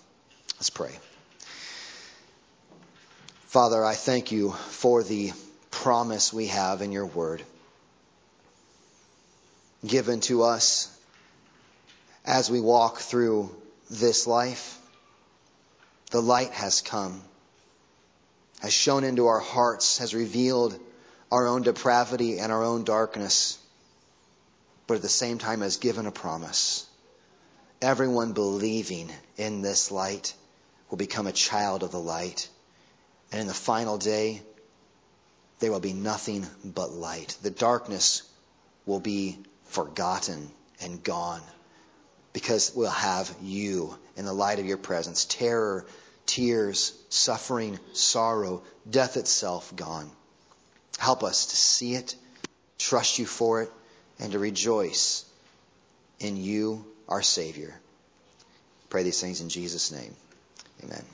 Let's 0.56 0.70
pray. 0.70 0.92
Father, 3.46 3.84
I 3.84 3.94
thank 3.94 4.30
you 4.32 4.52
for 4.52 5.02
the 5.02 5.32
promise 5.70 6.32
we 6.32 6.46
have 6.48 6.82
in 6.82 6.92
your 6.92 7.06
word 7.06 7.42
given 9.86 10.20
to 10.20 10.42
us 10.42 10.94
as 12.24 12.50
we 12.50 12.60
walk 12.60 12.98
through 12.98 13.50
this 13.90 14.26
life. 14.26 14.78
The 16.10 16.20
light 16.20 16.50
has 16.50 16.80
come, 16.80 17.20
has 18.60 18.72
shone 18.72 19.04
into 19.04 19.28
our 19.28 19.40
hearts, 19.40 19.98
has 19.98 20.14
revealed 20.14 20.78
our 21.30 21.46
own 21.46 21.62
depravity 21.62 22.38
and 22.38 22.52
our 22.52 22.62
own 22.62 22.84
darkness, 22.84 23.58
but 24.86 24.94
at 24.94 25.02
the 25.02 25.08
same 25.08 25.38
time 25.38 25.60
has 25.60 25.76
given 25.76 26.06
a 26.06 26.12
promise. 26.12 26.86
Everyone 27.82 28.32
believing 28.32 29.10
in 29.38 29.62
this 29.62 29.90
light 29.90 30.34
will 30.90 30.98
become 30.98 31.26
a 31.26 31.32
child 31.32 31.82
of 31.82 31.90
the 31.90 32.00
light. 32.00 32.48
And 33.32 33.40
in 33.40 33.46
the 33.46 33.54
final 33.54 33.96
day, 33.96 34.42
there 35.60 35.72
will 35.72 35.80
be 35.80 35.92
nothing 35.92 36.46
but 36.64 36.92
light. 36.92 37.36
The 37.42 37.50
darkness 37.50 38.22
will 38.84 39.00
be 39.00 39.38
forgotten 39.66 40.50
and 40.82 41.02
gone 41.02 41.42
because 42.32 42.72
we'll 42.74 42.90
have 42.90 43.34
you 43.40 43.96
in 44.16 44.24
the 44.24 44.32
light 44.32 44.58
of 44.58 44.66
your 44.66 44.76
presence. 44.76 45.24
Terror, 45.24 45.86
tears, 46.26 46.92
suffering, 47.08 47.78
sorrow, 47.92 48.62
death 48.88 49.16
itself 49.16 49.74
gone. 49.74 50.10
Help 50.98 51.22
us 51.22 51.46
to 51.46 51.56
see 51.56 51.94
it, 51.94 52.14
trust 52.78 53.18
you 53.18 53.26
for 53.26 53.62
it, 53.62 53.72
and 54.18 54.32
to 54.32 54.38
rejoice 54.38 55.24
in 56.18 56.36
you, 56.36 56.84
our 57.10 57.22
Savior. 57.22 57.74
Pray 58.88 59.02
these 59.02 59.20
things 59.20 59.40
in 59.40 59.48
Jesus' 59.48 59.92
name. 59.92 60.14
Amen. 60.84 61.04